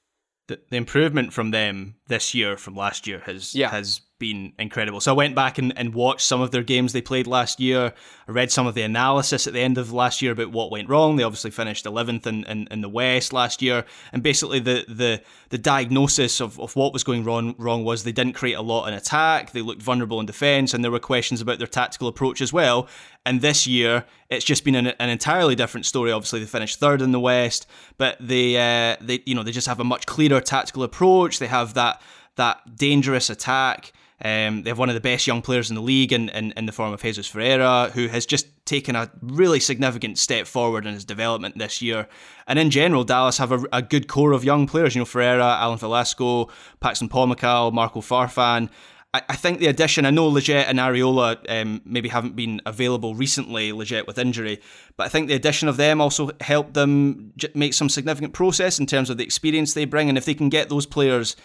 [0.49, 3.71] the, the improvement from them this year from last year has yeah.
[3.71, 5.01] has been incredible.
[5.01, 7.93] So I went back and, and watched some of their games they played last year.
[8.29, 10.89] I read some of the analysis at the end of last year about what went
[10.89, 11.17] wrong.
[11.17, 13.85] They obviously finished 11th in, in, in the West last year.
[14.13, 18.13] And basically the the, the diagnosis of, of what was going wrong wrong was they
[18.13, 19.51] didn't create a lot in attack.
[19.51, 22.87] They looked vulnerable in defence and there were questions about their tactical approach as well.
[23.27, 26.13] And this year, it's just been an, an entirely different story.
[26.13, 27.67] Obviously, they finished third in the West,
[27.99, 31.41] but they, uh, they, you know, they just have a much clearer tactical approach.
[31.41, 32.01] They have that
[32.37, 33.93] that dangerous attack.
[34.25, 36.67] Um, they have one of the best young players in the league in, in, in,
[36.67, 40.95] the form of Jesus Ferreira, who has just taken a really significant step forward in
[40.95, 42.07] his development this year.
[42.47, 44.95] And in general, Dallas have a, a good core of young players.
[44.95, 48.71] You know, Ferreira, Alan Velasco, Paxton Pomykal, Marco Farfan.
[49.15, 53.71] I, think the addition, I know Lletget and Arriola um, maybe haven't been available recently,
[53.71, 54.59] Lletget with injury,
[54.97, 58.87] but I think the addition of them also helped them make some significant process in
[58.87, 60.09] terms of the experience they bring.
[60.09, 61.37] And if they can get those players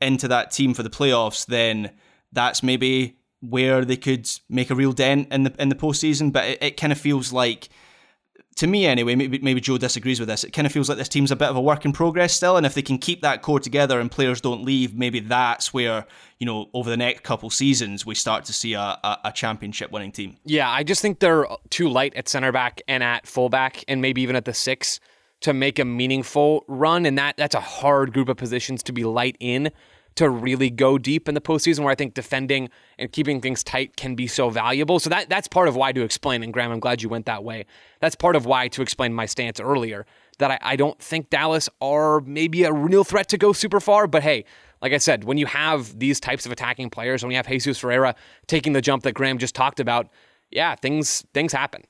[0.00, 1.90] into that team for the playoffs, then
[2.32, 6.32] that's maybe where they could make a real dent in the in the postseason.
[6.32, 7.68] But it, it kind of feels like,
[8.56, 10.44] to me anyway, maybe maybe Joe disagrees with this.
[10.44, 12.56] It kind of feels like this team's a bit of a work in progress still,
[12.56, 16.06] and if they can keep that core together and players don't leave, maybe that's where
[16.38, 19.90] you know over the next couple seasons we start to see a, a, a championship
[19.90, 20.36] winning team.
[20.44, 24.22] Yeah, I just think they're too light at center back and at fullback, and maybe
[24.22, 25.00] even at the six
[25.42, 29.04] to make a meaningful run, and that that's a hard group of positions to be
[29.04, 29.70] light in
[30.16, 33.96] to really go deep in the postseason, where I think defending and keeping things tight
[33.96, 34.98] can be so valuable.
[34.98, 36.42] So that that's part of why to explain.
[36.42, 37.66] And Graham, I'm glad you went that way.
[38.00, 40.06] That's part of why to explain my stance earlier
[40.38, 44.06] that I, I don't think Dallas are maybe a real threat to go super far.
[44.06, 44.44] But hey,
[44.82, 47.78] like I said, when you have these types of attacking players, when you have Jesus
[47.78, 48.14] Ferreira
[48.46, 50.08] taking the jump that Graham just talked about,
[50.50, 51.82] yeah, things things happen.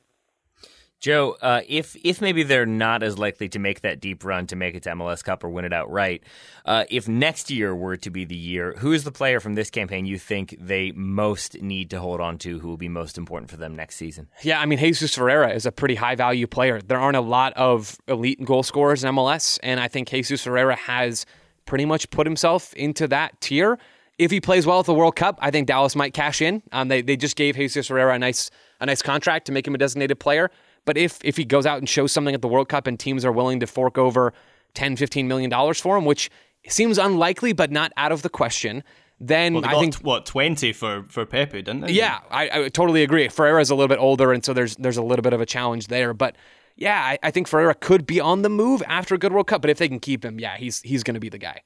[0.98, 4.56] Joe, uh, if if maybe they're not as likely to make that deep run to
[4.56, 6.24] make it to MLS Cup or win it outright,
[6.64, 9.70] uh, if next year were to be the year, who is the player from this
[9.70, 13.50] campaign you think they most need to hold on to, who will be most important
[13.50, 14.28] for them next season?
[14.42, 16.80] Yeah, I mean Jesus Ferreira is a pretty high value player.
[16.80, 20.76] There aren't a lot of elite goal scorers in MLS, and I think Jesus Ferreira
[20.76, 21.26] has
[21.66, 23.78] pretty much put himself into that tier.
[24.18, 26.62] If he plays well at the World Cup, I think Dallas might cash in.
[26.72, 29.74] Um, they they just gave Jesus Ferreira a nice a nice contract to make him
[29.74, 30.50] a designated player.
[30.86, 33.26] But if if he goes out and shows something at the World Cup and teams
[33.26, 34.32] are willing to fork over
[34.72, 36.30] 10, 15 million dollars for him, which
[36.68, 38.82] seems unlikely but not out of the question,
[39.20, 41.92] then well, I think what twenty for for Pepi, didn't they?
[41.92, 43.28] Yeah, I, I totally agree.
[43.28, 45.88] Ferreira's a little bit older, and so there's there's a little bit of a challenge
[45.88, 46.14] there.
[46.14, 46.36] But
[46.76, 49.62] yeah, I, I think Ferreira could be on the move after a good World Cup.
[49.62, 51.62] But if they can keep him, yeah, he's he's going to be the guy.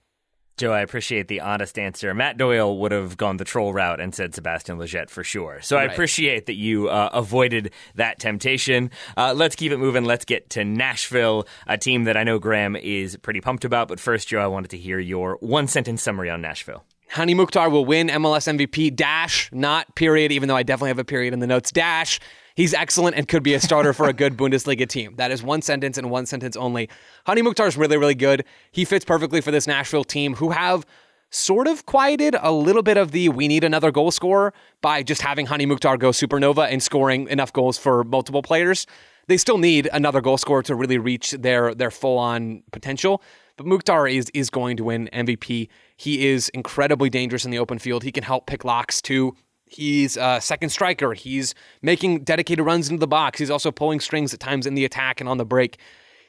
[0.61, 2.13] Joe, I appreciate the honest answer.
[2.13, 5.63] Matt Doyle would have gone the troll route and said Sebastian Lletget for sure.
[5.63, 5.89] So right.
[5.89, 8.91] I appreciate that you uh, avoided that temptation.
[9.17, 10.05] Uh, let's keep it moving.
[10.05, 13.89] Let's get to Nashville, a team that I know Graham is pretty pumped about.
[13.89, 16.85] But first, Joe, I wanted to hear your one sentence summary on Nashville.
[17.09, 18.95] Hany Mukhtar will win MLS MVP.
[18.95, 21.73] Dash, not period, even though I definitely have a period in the notes.
[21.73, 22.21] Dash.
[22.55, 25.15] He's excellent and could be a starter for a good Bundesliga team.
[25.17, 26.89] That is one sentence and one sentence only.
[27.27, 28.45] Hany Mukhtar is really, really good.
[28.71, 30.85] He fits perfectly for this Nashville team who have
[31.31, 35.23] sort of quieted a little bit of the we need another goal scorer by just
[35.23, 38.87] having Hany Mukhtar go supernova and scoring enough goals for multiple players.
[39.29, 43.23] They still need another goal scorer to really reach their their full on potential.
[43.57, 45.69] But Mukhtar is is going to win MVP.
[45.97, 48.03] He is incredibly dangerous in the open field.
[48.03, 49.37] He can help pick locks too.
[49.71, 51.15] He's a second striker.
[51.15, 53.39] He's making dedicated runs into the box.
[53.39, 55.79] He's also pulling strings at times in the attack and on the break.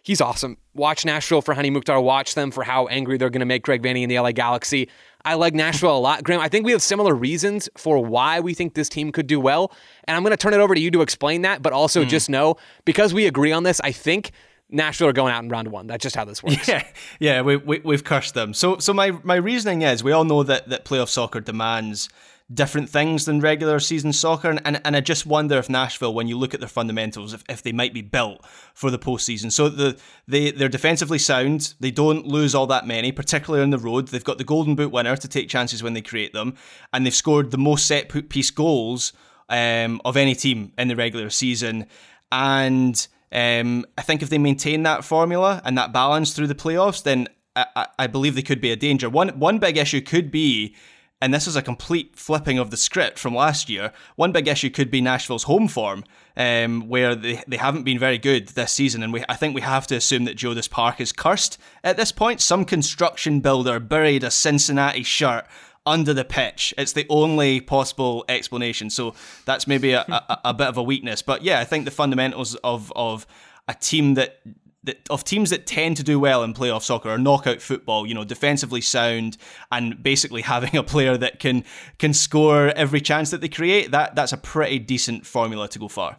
[0.04, 0.58] He's awesome.
[0.76, 2.00] Watch Nashville for Hany Mukhtar.
[2.00, 4.90] Watch them for how angry they're going to make Greg Vanney in the LA Galaxy.
[5.26, 6.24] I like Nashville a lot.
[6.24, 9.40] Graham, I think we have similar reasons for why we think this team could do
[9.40, 9.72] well.
[10.06, 12.08] And I'm going to turn it over to you to explain that, but also mm.
[12.08, 14.32] just know because we agree on this, I think
[14.70, 15.88] Nashville are going out in round one.
[15.88, 16.68] That's just how this works.
[16.68, 16.88] Yeah,
[17.20, 18.54] yeah, we, we, we've cursed them.
[18.54, 22.10] So, so my, my reasoning is we all know that, that playoff soccer demands
[22.54, 24.50] different things than regular season soccer.
[24.50, 27.44] And, and, and I just wonder if Nashville, when you look at their fundamentals, if,
[27.48, 29.52] if they might be built for the postseason.
[29.52, 29.98] So the
[30.28, 31.74] they they're defensively sound.
[31.80, 34.08] They don't lose all that many, particularly on the road.
[34.08, 36.56] They've got the Golden Boot winner to take chances when they create them,
[36.92, 39.14] and they've scored the most set piece goals
[39.50, 41.86] um, of any team in the regular season.
[42.32, 47.04] And um, I think if they maintain that formula and that balance through the playoffs,
[47.04, 49.10] then I, I believe they could be a danger.
[49.10, 50.76] One one big issue could be
[51.22, 53.94] and this is a complete flipping of the script from last year.
[54.16, 56.04] One big issue could be Nashville's home form,
[56.36, 59.04] um, where they, they haven't been very good this season.
[59.04, 62.12] And we, I think we have to assume that Geodis Park is cursed at this
[62.12, 62.42] point.
[62.42, 65.46] Some construction builder buried a Cincinnati shirt
[65.86, 66.74] under the pitch.
[66.78, 68.90] It's the only possible explanation.
[68.90, 69.14] So
[69.46, 71.22] that's maybe a, a, a bit of a weakness.
[71.22, 73.28] But yeah, I think the fundamentals of, of
[73.68, 74.42] a team that
[74.84, 78.14] that of teams that tend to do well in playoff soccer or knockout football, you
[78.14, 79.38] know, defensively sound
[79.72, 81.64] and basically having a player that can
[82.00, 85.88] can score every chance that they create, that that's a pretty decent formula to go
[85.88, 86.18] far.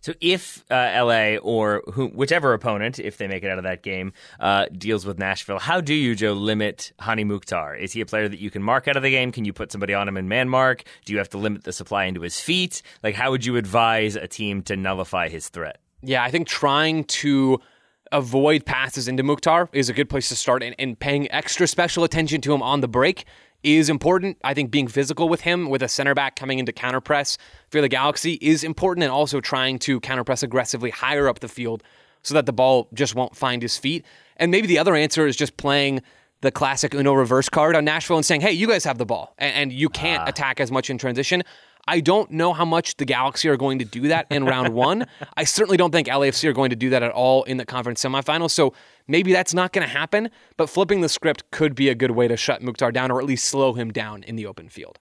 [0.00, 3.82] So if uh, LA or who, whichever opponent, if they make it out of that
[3.82, 7.76] game, uh, deals with Nashville, how do you, Joe, limit Hany Mukhtar?
[7.76, 9.32] Is he a player that you can mark out of the game?
[9.32, 10.84] Can you put somebody on him in man mark?
[11.04, 12.82] Do you have to limit the supply into his feet?
[13.02, 15.78] Like, how would you advise a team to nullify his threat?
[16.02, 17.60] Yeah, I think trying to
[18.12, 22.04] avoid passes into Mukhtar is a good place to start, and, and paying extra special
[22.04, 23.24] attention to him on the break
[23.62, 24.38] is important.
[24.42, 27.38] I think being physical with him, with a center back coming into counter press
[27.68, 31.48] for the Galaxy, is important, and also trying to counter press aggressively higher up the
[31.48, 31.82] field
[32.22, 34.04] so that the ball just won't find his feet.
[34.36, 36.02] And maybe the other answer is just playing
[36.42, 39.34] the classic Uno reverse card on Nashville and saying, hey, you guys have the ball,
[39.38, 40.28] and, and you can't ah.
[40.28, 41.42] attack as much in transition.
[41.86, 45.06] I don't know how much the Galaxy are going to do that in round one.
[45.36, 48.02] I certainly don't think LAFC are going to do that at all in the conference
[48.02, 48.50] semifinals.
[48.50, 48.72] So
[49.08, 52.28] maybe that's not going to happen, but flipping the script could be a good way
[52.28, 54.98] to shut Mukhtar down or at least slow him down in the open field.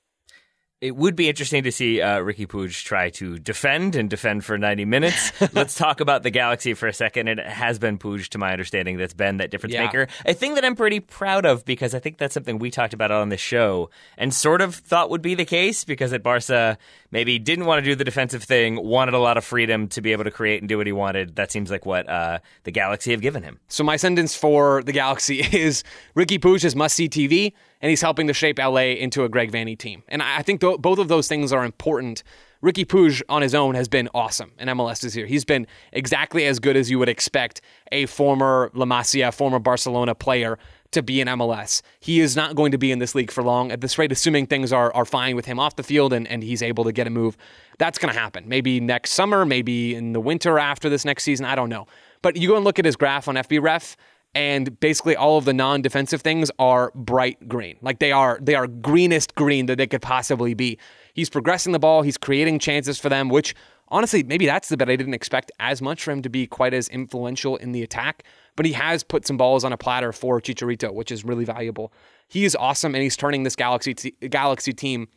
[0.82, 4.58] It would be interesting to see uh, Riqui Puig try to defend and defend for
[4.58, 5.34] 90 minutes.
[5.54, 7.28] Let's talk about the Galaxy for a second.
[7.28, 9.84] It has been Puig, to my understanding, that's been that difference yeah.
[9.84, 10.08] maker.
[10.26, 13.12] A thing that I'm pretty proud of because I think that's something we talked about
[13.12, 16.78] on the show and sort of thought would be the case because at Barca,
[17.12, 20.14] maybe didn't want to do the defensive thing, wanted a lot of freedom to be
[20.14, 21.36] able to create and do what he wanted.
[21.36, 23.60] That seems like what uh, the Galaxy have given him.
[23.68, 25.84] So my sentence for the Galaxy is
[26.16, 27.52] Riqui Puig is must see TV
[27.82, 30.04] and he's helping to shape LA into a Greg Vanney team.
[30.08, 32.24] And I think th- both of those things are important.
[32.64, 35.26] Riqui Puig on his own has been awesome in MLS this year.
[35.26, 37.62] He's been exactly as good as you would expect
[37.92, 40.60] a former La Masia, former Barcelona player
[40.92, 41.82] to be in MLS.
[42.00, 44.48] He is not going to be in this league for long at this rate, assuming
[44.48, 47.08] things are, are fine with him off the field and, and he's able to get
[47.08, 47.38] a move.
[47.78, 48.48] That's going to happen.
[48.48, 51.46] Maybe next summer, maybe in the winter after this next season.
[51.46, 51.86] I don't know.
[52.22, 53.96] But you go and look at his graph on FBref,
[54.36, 57.78] and basically all of the non-defensive things are bright green.
[57.82, 60.78] Like they are they are greenest green that they could possibly be.
[61.14, 63.56] He's progressing the ball, he's creating chances for them, which
[63.90, 66.74] honestly, maybe that's the bit I didn't expect as much for him to be quite
[66.74, 68.24] as influential in the attack,
[68.56, 71.92] but he has put some balls on a platter for Chicharito, which is really valuable.
[72.28, 75.08] He is awesome and he's turning this Galaxy t- Galaxy team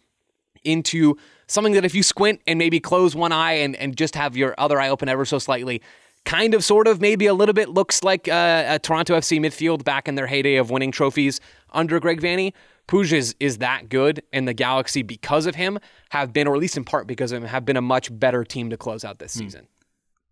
[0.64, 4.36] into something that if you squint and maybe close one eye and, and just have
[4.36, 5.82] your other eye open ever so slightly,
[6.24, 9.84] kind of, sort of, maybe a little bit looks like uh, a Toronto FC midfield
[9.84, 12.52] back in their heyday of winning trophies under Greg Vanney.
[12.88, 15.78] Puig is, is that good, and the Galaxy, because of him,
[16.10, 18.44] have been, or at least in part because of him, have been a much better
[18.44, 19.68] team to close out this season.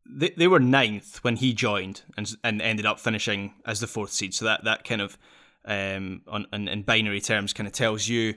[0.04, 4.10] They, they were ninth when he joined and and ended up finishing as the fourth
[4.10, 4.34] seed.
[4.34, 5.16] So that, that kind of,
[5.64, 8.34] um, on, in, in binary terms, kind of tells you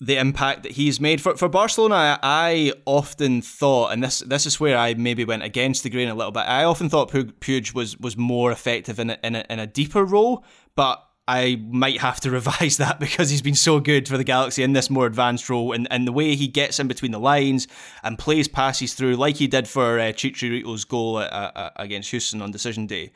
[0.00, 2.18] the impact that he's made for for Barcelona.
[2.22, 6.14] I often thought, and this this is where I maybe went against the grain a
[6.14, 6.40] little bit.
[6.40, 10.04] I often thought Puig was was more effective in a, in a, in a deeper
[10.04, 14.24] role, but I might have to revise that because he's been so good for the
[14.24, 17.20] Galaxy in this more advanced role, and, and the way he gets in between the
[17.20, 17.66] lines
[18.02, 22.42] and plays passes through, like he did for uh, Chicharito's goal uh, uh, against Houston
[22.42, 23.12] on decision day.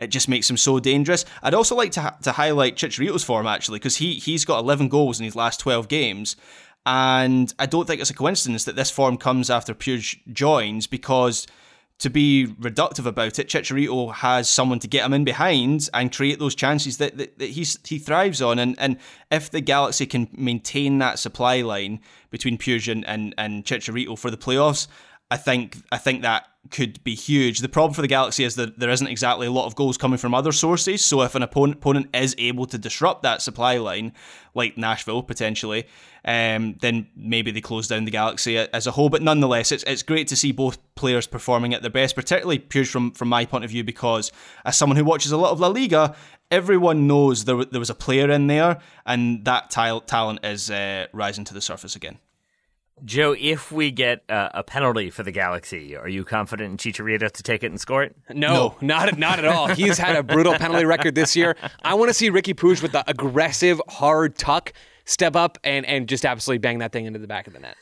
[0.00, 1.24] It just makes him so dangerous.
[1.42, 5.20] I'd also like to, to highlight Chicharito's form actually, because he he's got 11 goals
[5.20, 6.36] in his last 12 games,
[6.86, 11.46] and I don't think it's a coincidence that this form comes after Puig joins because
[12.00, 16.38] to be reductive about it, Chicharito has someone to get him in behind and create
[16.38, 18.58] those chances that, that, that he thrives on.
[18.58, 18.96] And, and
[19.30, 24.30] if the Galaxy can maintain that supply line between Puig and, and, and Chicharito for
[24.30, 24.88] the playoffs,
[25.30, 27.60] I think I think that could be huge.
[27.60, 30.18] The problem for the Galaxy is that there isn't exactly a lot of goals coming
[30.18, 31.04] from other sources.
[31.04, 34.12] So if an opponent opponent is able to disrupt that supply line,
[34.54, 35.86] like Nashville potentially,
[36.24, 39.08] um, then maybe they close down the Galaxy as a whole.
[39.08, 42.88] But nonetheless, it's it's great to see both players performing at their best, particularly Puig
[42.88, 44.32] from from my point of view, because
[44.64, 46.14] as someone who watches a lot of La Liga,
[46.50, 51.44] everyone knows there there was a player in there, and that talent is uh, rising
[51.44, 52.18] to the surface again.
[53.04, 57.30] Joe, if we get uh, a penalty for the Galaxy, are you confident in Chicharito
[57.30, 58.16] to take it and score it?
[58.32, 59.68] No, no, not not at all.
[59.68, 61.56] He's had a brutal penalty record this year.
[61.82, 64.72] I want to see Riqui Puig with the aggressive, hard tuck
[65.04, 67.76] step up and and just absolutely bang that thing into the back of the net.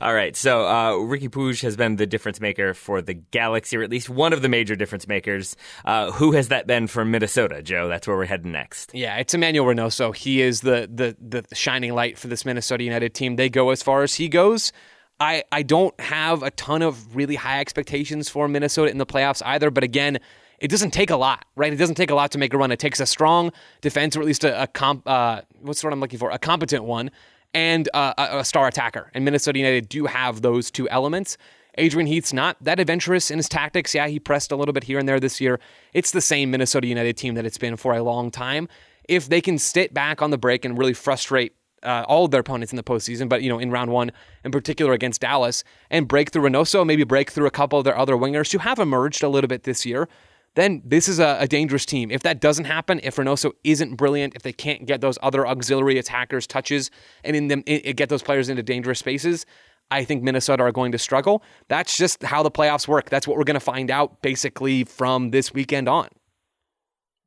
[0.00, 3.82] All right, so uh, Riqui Puig has been the difference maker for the Galaxy, or
[3.82, 5.56] at least one of the major difference makers.
[5.84, 7.88] Uh, who has that been for Minnesota, Joe?
[7.88, 8.94] That's where we're heading next.
[8.94, 10.14] Yeah, it's Emmanuel Reynoso.
[10.14, 13.36] He is the the the shining light for this Minnesota United team.
[13.36, 14.72] They go as far as he goes.
[15.18, 19.40] I, I don't have a ton of really high expectations for Minnesota in the playoffs
[19.44, 20.18] either, but again,
[20.58, 21.72] it doesn't take a lot, right?
[21.72, 22.70] It doesn't take a lot to make a run.
[22.70, 25.06] It takes a strong defense, or at least a, a comp.
[25.06, 26.30] Uh, what's the word I'm looking for?
[26.30, 27.10] A competent one,
[27.54, 29.10] and uh, a, star attacker.
[29.14, 31.36] And Minnesota United do have those two elements.
[31.78, 33.94] Adrian Heath's not that adventurous in his tactics.
[33.94, 35.60] Yeah, he pressed a little bit here and there this year.
[35.92, 38.68] It's the same Minnesota United team that it's been for a long time.
[39.08, 42.40] If they can sit back on the break and really frustrate uh, all of their
[42.40, 44.10] opponents in the postseason, but you know, in round one
[44.44, 47.96] in particular against Dallas, and break through Reynoso, maybe break through a couple of their
[47.96, 50.08] other wingers who have emerged a little bit this year
[50.56, 52.10] then this is a, a, dangerous team.
[52.10, 55.98] If that doesn't happen, if Reynoso isn't brilliant, if they can't get those other auxiliary
[55.98, 56.90] attackers touches
[57.22, 59.46] and in them it, get those players into dangerous spaces,
[59.90, 61.42] I think Minnesota are going to struggle.
[61.68, 63.10] That's just how the playoffs work.
[63.10, 66.08] That's what we're going to find out basically from this weekend on.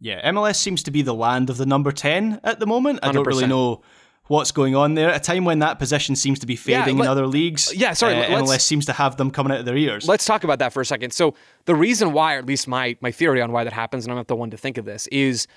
[0.02, 3.00] Yeah, MLS seems to be the land of the number 10 at the moment.
[3.04, 3.82] I do not really know
[4.30, 5.10] what's going on there.
[5.10, 7.74] A time when that position seems to be fading yeah, let, in other leagues.
[7.76, 8.16] Yeah, sorry.
[8.16, 10.08] Uh, MLS seems to have them coming out of their ears.
[10.08, 11.12] Let's talk about that for a second.
[11.12, 11.34] So
[11.66, 14.18] the reason why, or at least my my theory on why that happens, and I'm
[14.18, 15.48] not the one to think of this, is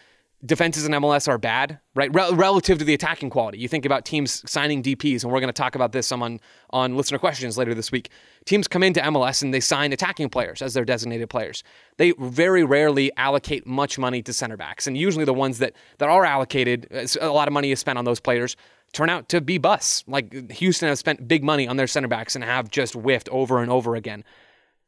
[0.44, 2.12] defenses in MLS are bad, right?
[2.12, 3.58] Rel- relative to the attacking quality.
[3.58, 6.40] You think about teams signing DPS, and we're going to talk about this some on,
[6.70, 8.10] on listener questions later this week.
[8.44, 11.62] Teams come into MLS and they sign attacking players as their designated players.
[11.96, 16.08] They very rarely allocate much money to center backs, and usually the ones that, that
[16.08, 16.88] are allocated,
[17.20, 18.56] a lot of money is spent on those players,
[18.92, 20.04] turn out to be busts.
[20.06, 23.62] Like Houston has spent big money on their center backs and have just whiffed over
[23.62, 24.24] and over again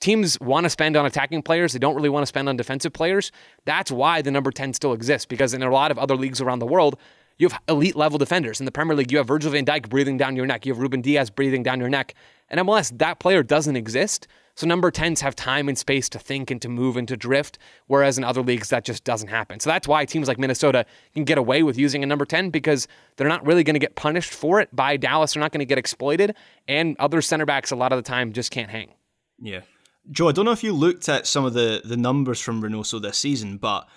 [0.00, 1.72] teams want to spend on attacking players.
[1.72, 3.32] They don't really want to spend on defensive players.
[3.64, 6.58] That's why the number 10 still exists because in a lot of other leagues around
[6.58, 6.98] the world,
[7.38, 8.60] you have elite level defenders.
[8.60, 10.66] In the Premier League, you have Virgil van Dijk breathing down your neck.
[10.66, 12.14] You have Ruben Dias breathing down your neck.
[12.50, 14.28] In MLS, that player doesn't exist.
[14.56, 17.58] So number 10s have time and space to think and to move and to drift,
[17.88, 19.58] whereas in other leagues that just doesn't happen.
[19.58, 22.86] So that's why teams like Minnesota can get away with using a number 10 because
[23.16, 25.34] they're not really going to get punished for it by Dallas.
[25.34, 26.36] They're not going to get exploited,
[26.68, 28.92] and other center backs a lot of the time just can't hang.
[29.40, 29.62] Yeah.
[30.10, 33.00] Joe, I don't know if you looked at some of the, the numbers from Reynoso
[33.00, 33.88] this season, but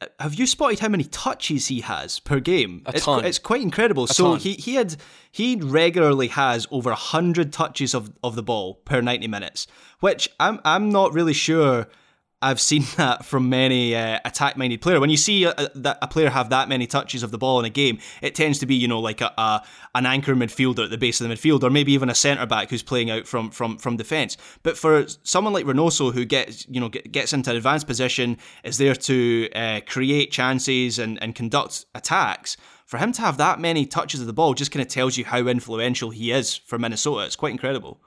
[0.00, 2.82] uh, have you spotted how many touches he has per game?
[2.86, 3.24] A it's, ton.
[3.24, 4.06] It's quite incredible.
[4.06, 4.38] so ton.
[4.40, 4.96] he he had
[5.30, 9.66] he regularly has over hundred touches of, of the ball per ninety minutes,
[10.00, 11.86] which I'm I'm not really sure
[12.42, 15.00] I've seen that from many uh, attack-minded player.
[15.00, 17.64] When you see a, a, a, player have that many touches of the ball in
[17.64, 19.62] a game, it tends to be you know like a, a,
[19.94, 22.70] an anchor midfielder at the base of the midfield, or maybe even a centre back
[22.70, 24.36] who's playing out from from from defence.
[24.62, 28.78] But for someone like Reynoso, who gets you know gets into an advanced position, is
[28.78, 32.56] there to uh, create chances and and conduct attacks.
[32.86, 35.24] For him to have that many touches of the ball just kind of tells you
[35.24, 37.24] how influential he is for Minnesota.
[37.24, 38.02] It's quite incredible.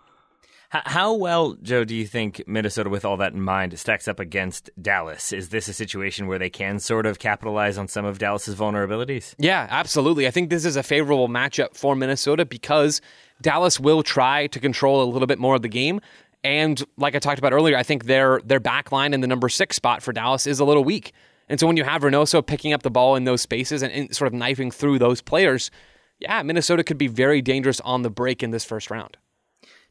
[0.86, 4.70] How well, Joe, do you think Minnesota, with all that in mind, stacks up against
[4.82, 5.32] Dallas?
[5.32, 9.36] Is this a situation where they can sort of capitalize on some of Dallas's vulnerabilities?
[9.38, 10.28] Yeah, absolutely.
[10.28, 13.02] I think this is a favorable matchup for Minnesota because
[13.42, 16.02] Dallas will try to control a little bit more of the game.
[16.44, 19.50] And like I talked about earlier, I think their their back line in the number
[19.50, 21.12] six spot for Dallas is a little weak.
[21.50, 24.16] And so when you have Reynoso picking up the ball in those spaces and, and
[24.16, 25.72] sort of knifing through those players,
[26.20, 29.18] yeah, Minnesota could be very dangerous on the break in this first round.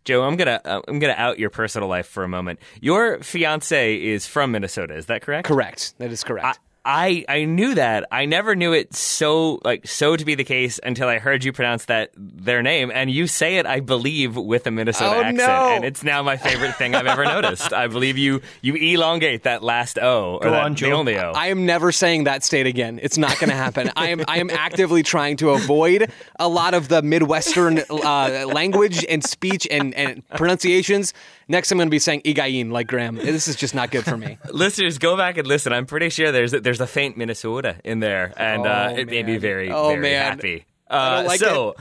[0.04, 2.60] Joe, I'm gonna uh, I'm gonna out your personal life for a moment.
[2.80, 5.46] Your fiance is from Minnesota, is that correct?
[5.46, 5.94] Correct.
[5.98, 6.46] That is correct.
[6.46, 6.54] I
[6.84, 8.06] I I knew that.
[8.12, 11.52] I never knew it so like so to be the case until I heard you
[11.52, 15.36] pronounce that their name, and you say it, I believe, with a Minnesota Oh, accent,
[15.38, 15.72] no.
[15.76, 17.72] and it's now my favorite thing I've ever noticed.
[17.72, 20.92] I believe you you elongate that last O or Go that, on, the Joe.
[20.92, 21.32] only O.
[21.34, 23.00] I am never saying that state again.
[23.02, 23.90] It's not going to happen.
[23.96, 29.04] I am I am actively trying to avoid a lot of the Midwestern uh, language
[29.08, 31.14] and speech and, and pronunciations.
[31.48, 33.16] Next, I'm going to be saying Igayin like Graham.
[33.16, 34.38] This is just not good for me.
[34.50, 35.72] Listeners, go back and listen.
[35.72, 39.26] I'm pretty sure there's there's a faint Minnesota in there, and uh, Oh, it made
[39.26, 40.32] me very Oh, very man.
[40.36, 40.64] happy.
[40.88, 41.74] Uh, like so.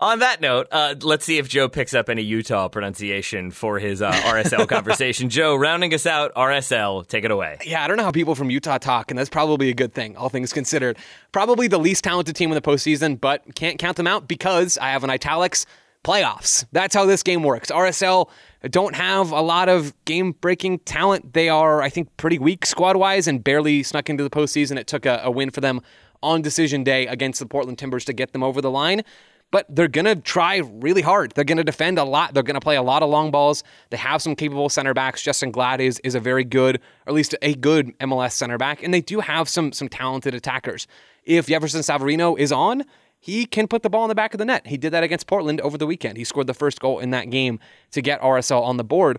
[0.00, 4.00] On that note, uh, let's see if Joe picks up any Utah pronunciation for his
[4.00, 5.28] uh, RSL conversation.
[5.28, 7.58] Joe, rounding us out, RSL, take it away.
[7.66, 10.16] Yeah, I don't know how people from Utah talk, and that's probably a good thing,
[10.16, 10.98] all things considered.
[11.32, 14.90] Probably the least talented team in the postseason, but can't count them out because I
[14.90, 15.66] have an italics
[16.04, 16.64] playoffs.
[16.72, 17.70] That's how this game works.
[17.70, 18.28] RSL
[18.70, 21.32] don't have a lot of game breaking talent.
[21.32, 24.78] They are, I think, pretty weak squad wise and barely snuck into the postseason.
[24.78, 25.80] It took a, a win for them
[26.22, 29.02] on decision day against the Portland Timbers to get them over the line.
[29.50, 31.32] But they're going to try really hard.
[31.32, 32.34] They're going to defend a lot.
[32.34, 33.64] They're going to play a lot of long balls.
[33.88, 35.22] They have some capable center backs.
[35.22, 38.82] Justen Glad is, is a very good, or at least a good MLS center back.
[38.82, 40.86] And they do have some, some talented attackers.
[41.24, 42.84] If Jefferson Savarino is on,
[43.20, 44.66] he can put the ball in the back of the net.
[44.66, 46.16] He did that against Portland over the weekend.
[46.16, 47.58] He scored the first goal in that game
[47.92, 49.18] to get RSL on the board.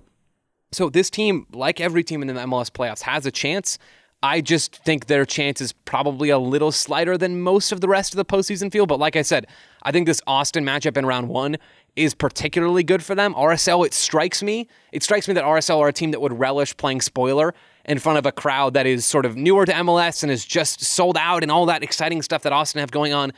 [0.72, 3.78] So this team, like every team in the MLS playoffs, has a chance.
[4.22, 8.14] I just think their chance is probably a little slighter than most of the rest
[8.14, 8.90] of the postseason field.
[8.90, 9.48] But like I said,
[9.84, 11.58] I think this Austin matchup in round one
[11.96, 13.34] is particularly good for them.
[13.34, 16.76] RSL, it strikes me, it strikes me that RSL are a team that would relish
[16.78, 17.54] playing spoiler
[17.86, 20.84] in front of a crowd that is sort of newer to MLS and is just
[20.84, 23.32] sold out and all that exciting stuff that Austin have going on.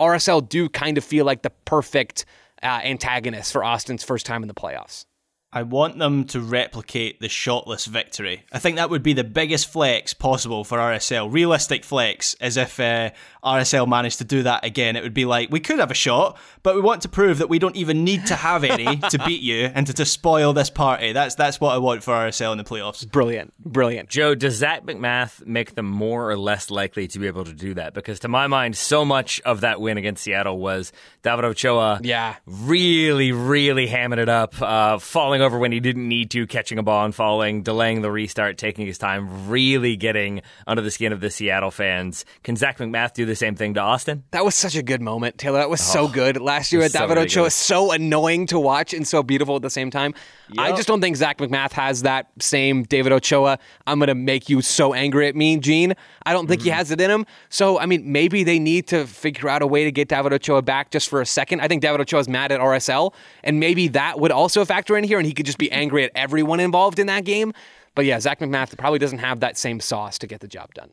[0.00, 2.24] RSL do kind of feel like the perfect
[2.62, 5.06] uh, antagonist for Austin's first time in the playoffs.
[5.52, 8.44] I want them to replicate the shotless victory.
[8.52, 11.32] I think that would be the biggest flex possible for RSL.
[11.32, 13.10] Realistic flex, as if uh,
[13.46, 14.96] RSL managed to do that again.
[14.96, 17.48] It would be like, we could have a shot, but we want to prove that
[17.48, 20.68] we don't even need to have any to beat you and to, to spoil this
[20.68, 21.12] party.
[21.12, 23.10] That's that's what I want for RSL in the playoffs.
[23.10, 24.08] Brilliant, brilliant.
[24.08, 27.74] Joe, does Zac MacMath make them more or less likely to be able to do
[27.74, 27.94] that?
[27.94, 30.92] Because to my mind, so much of that win against Seattle was
[31.22, 32.34] David Ochoa Yeah.
[32.46, 36.82] really, really hamming it up, uh, falling over when he didn't need to, catching a
[36.82, 41.20] ball and falling, delaying the restart, taking his time, really getting under the skin of
[41.20, 42.24] the Seattle fans.
[42.42, 44.24] Can Zac MacMath do the same thing to Austin?
[44.30, 45.58] That was such a good moment, Taylor.
[45.58, 46.40] That was so oh, good.
[46.40, 49.70] Last year at so David Ochoa, so annoying to watch and so beautiful at the
[49.70, 50.14] same time.
[50.56, 53.58] I just don't think Zac MacMath has that same David Ochoa.
[53.86, 55.94] I'm going to make you so angry at me, Gene.
[56.24, 56.78] I don't think he mm-hmm.
[56.78, 57.26] has it in him.
[57.48, 60.62] So, I mean, maybe they need to figure out a way to get David Ochoa
[60.62, 61.60] back just for a second.
[61.60, 63.12] I think David Ochoa is mad at RSL,
[63.44, 66.12] and maybe that would also factor in here, and he could just be angry at
[66.14, 67.52] everyone involved in that game.
[67.94, 70.90] But yeah, Zac MacMath probably doesn't have that same sauce to get the job done.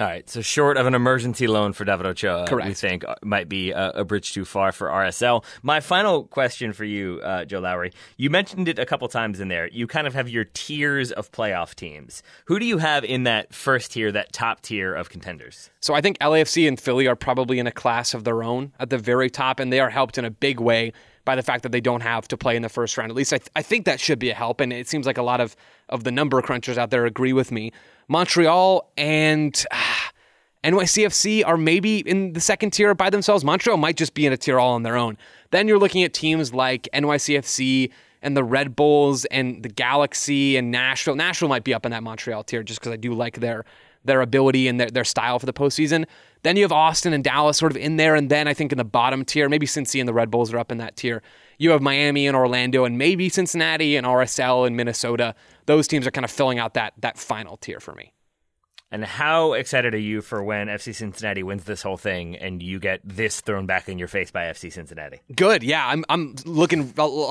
[0.00, 3.50] All right, so short of an emergency loan for David Ochoa, we think uh, might
[3.50, 5.44] be a, a bridge too far for RSL.
[5.62, 9.48] My final question for you, uh, Joe Lowery, you mentioned it a couple times in
[9.48, 9.68] there.
[9.68, 12.22] You kind of have your tiers of playoff teams.
[12.46, 15.68] Who do you have in that first tier, that top tier of contenders?
[15.80, 18.88] So I think LAFC and Philly are probably in a class of their own at
[18.88, 20.94] the very top, and they are helped in a big way
[21.26, 23.10] by the fact that they don't have to play in the first round.
[23.10, 25.18] At least I, th- I think that should be a help, and it seems like
[25.18, 25.54] a lot of
[25.90, 27.72] of the number crunchers out there agree with me.
[28.10, 29.64] Montreal and.
[29.72, 30.10] Ah,
[30.62, 33.44] NYCFC are maybe in the second tier by themselves.
[33.44, 35.16] Montreal might just be in a tier all on their own.
[35.52, 40.70] Then you're looking at teams like NYCFC and the Red Bulls and the Galaxy and
[40.70, 41.14] Nashville.
[41.14, 43.64] Nashville might be up in that Montreal tier just because I do like their
[44.04, 46.06] their ability and their, their style for the postseason.
[46.42, 48.78] Then you have Austin and Dallas sort of in there, and then I think in
[48.78, 51.22] the bottom tier, maybe Cincy and the Red Bulls are up in that tier.
[51.60, 55.34] You have Miami and Orlando, and maybe Cincinnati and RSL and Minnesota.
[55.66, 58.14] Those teams are kind of filling out that that final tier for me.
[58.90, 62.78] And how excited are you for when FC Cincinnati wins this whole thing and you
[62.78, 65.20] get this thrown back in your face by FC Cincinnati?
[65.36, 65.62] Good.
[65.62, 66.84] Yeah, I'm I'm looking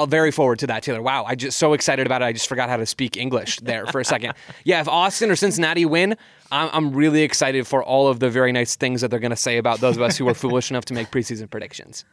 [0.07, 1.01] very forward to that, Taylor.
[1.01, 2.25] Wow, I just so excited about it.
[2.25, 4.35] I just forgot how to speak English there for a second.
[4.63, 6.15] yeah, if Austin or Cincinnati win,
[6.51, 9.35] I'm, I'm really excited for all of the very nice things that they're going to
[9.35, 12.05] say about those of us who were foolish enough to make preseason predictions.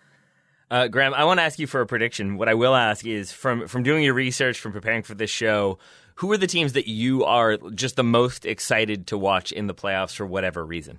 [0.71, 2.37] Uh, Graham, I want to ask you for a prediction.
[2.37, 5.79] What I will ask is from from doing your research, from preparing for this show,
[6.17, 9.75] who are the teams that you are just the most excited to watch in the
[9.75, 10.99] playoffs for whatever reason?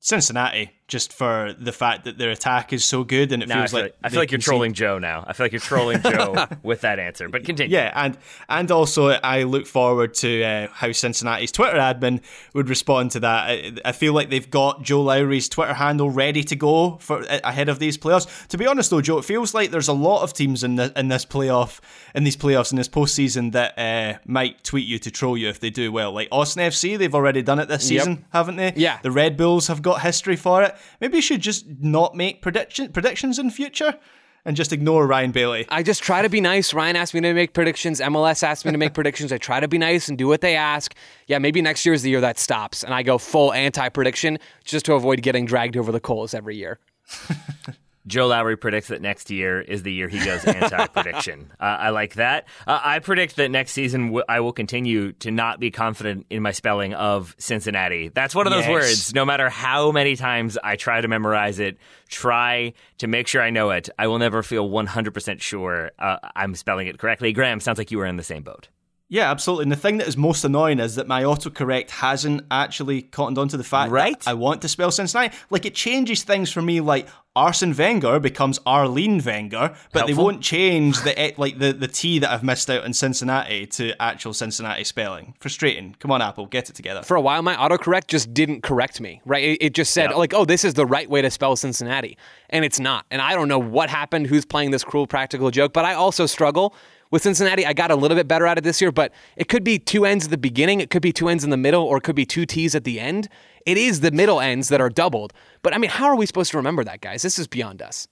[0.00, 3.66] Cincinnati, just for the fact that their attack is so good, and it feels I
[3.66, 5.22] feel like I feel like you're trolling Joe now.
[5.26, 7.28] I feel like you're trolling Joe with that answer.
[7.28, 7.76] But continue.
[7.76, 8.16] Yeah, and
[8.48, 12.22] and also I look forward to uh, how Cincinnati's Twitter admin
[12.54, 13.50] would respond to that.
[13.50, 17.68] I, I, feel like they've got Joe Lowery's Twitter handle ready to go for ahead
[17.68, 18.46] of these playoffs.
[18.48, 20.92] To be honest, though, Joe, it feels like there's a lot of teams in the,
[20.96, 21.80] in this playoff,
[22.14, 25.60] in these playoffs, in this postseason that uh, might tweet you to troll you if
[25.60, 26.12] they do well.
[26.12, 28.24] Like Austin FC, they've already done it this season, yep.
[28.32, 28.72] haven't they?
[28.74, 28.98] Yeah.
[29.02, 30.74] The Red Bulls have got history for it.
[31.00, 33.98] Maybe you should just not make prediction predictions in future
[34.44, 35.66] and just ignore Ryan Bailey.
[35.68, 36.72] I just try to be nice.
[36.72, 38.00] Ryan asked me to make predictions.
[38.00, 39.32] MLS asked me to make predictions.
[39.32, 40.94] I try to be nice and do what they ask.
[41.26, 44.38] Yeah, maybe next year is the year that stops and I go full anti prediction
[44.64, 46.78] just to avoid getting dragged over the coals every year.
[48.08, 51.52] Joe Lowery predicts that next year is the year he goes anti-prediction.
[51.60, 52.48] uh, I like that.
[52.66, 56.42] Uh, I predict that next season w- I will continue to not be confident in
[56.42, 58.08] my spelling of Cincinnati.
[58.08, 58.70] That's one of those yes.
[58.70, 59.14] words.
[59.14, 61.76] No matter how many times I try to memorize it,
[62.08, 66.54] try to make sure I know it, I will never feel 100% sure uh, I'm
[66.54, 67.32] spelling it correctly.
[67.32, 68.68] Graham, sounds like you were in the same boat.
[69.10, 69.64] Yeah, absolutely.
[69.64, 73.56] And the thing that is most annoying is that my autocorrect hasn't actually cottoned onto
[73.56, 74.18] the fact right?
[74.20, 75.34] that I want to spell Cincinnati.
[75.48, 76.80] Like it changes things for me.
[76.80, 77.08] Like
[77.38, 80.06] Arsene Wenger becomes Arlene Wenger, but Helpful.
[80.06, 84.02] they won't change the like the the T that I've missed out in Cincinnati to
[84.02, 85.34] actual Cincinnati spelling.
[85.38, 85.94] Frustrating.
[86.00, 87.02] Come on, Apple, get it together.
[87.02, 89.20] For a while, my autocorrect just didn't correct me.
[89.24, 89.44] Right?
[89.44, 92.18] It, it just said like, "Oh, this is the right way to spell Cincinnati,"
[92.50, 93.06] and it's not.
[93.08, 94.26] And I don't know what happened.
[94.26, 95.72] Who's playing this cruel practical joke?
[95.72, 96.74] But I also struggle
[97.10, 97.64] with Cincinnati.
[97.66, 100.04] I got a little bit better at it this year, but it could be two
[100.04, 102.16] ends at the beginning, it could be two ends in the middle, or it could
[102.16, 103.28] be two T's at the end.
[103.66, 105.32] It is the middle ends that are doubled.
[105.62, 107.22] But I mean, how are we supposed to remember that, guys?
[107.22, 108.08] This is beyond us.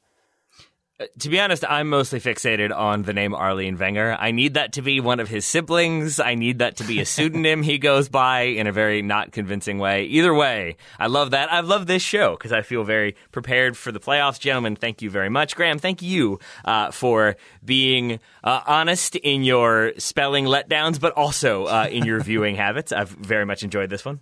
[1.19, 4.17] To be honest, I'm mostly fixated on the name Arlene Wenger.
[4.19, 6.19] I need that to be one of his siblings.
[6.19, 9.79] I need that to be a pseudonym he goes by in a very not convincing
[9.79, 10.05] way.
[10.05, 11.53] Either way, I love that.
[11.53, 14.41] I love this show because I feel very prepared for the playoffs.
[14.41, 15.55] Gentlemen, thank you very much.
[15.55, 21.89] Graham, thank you uh, for being uh, honest in your spelling letdowns, but also uh,
[21.91, 22.91] in your viewing habits.
[22.91, 24.21] I've very much enjoyed this one.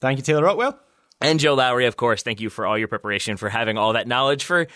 [0.00, 0.76] Thank you, Taylor Rockwell.
[1.20, 4.08] And Joe Lowery, of course, thank you for all your preparation, for having all that
[4.08, 4.66] knowledge, for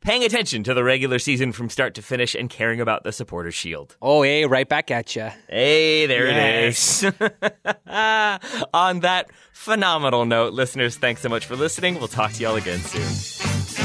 [0.00, 3.50] paying attention to the regular season from start to finish, and caring about the supporter
[3.52, 3.96] shield.
[4.00, 5.28] Oh, hey, right back at you.
[5.48, 7.02] Hey, there Yes.
[7.02, 7.78] it is.
[8.74, 11.96] On that phenomenal note, listeners, thanks so much for listening.
[11.96, 13.77] We'll talk to y'all again soon.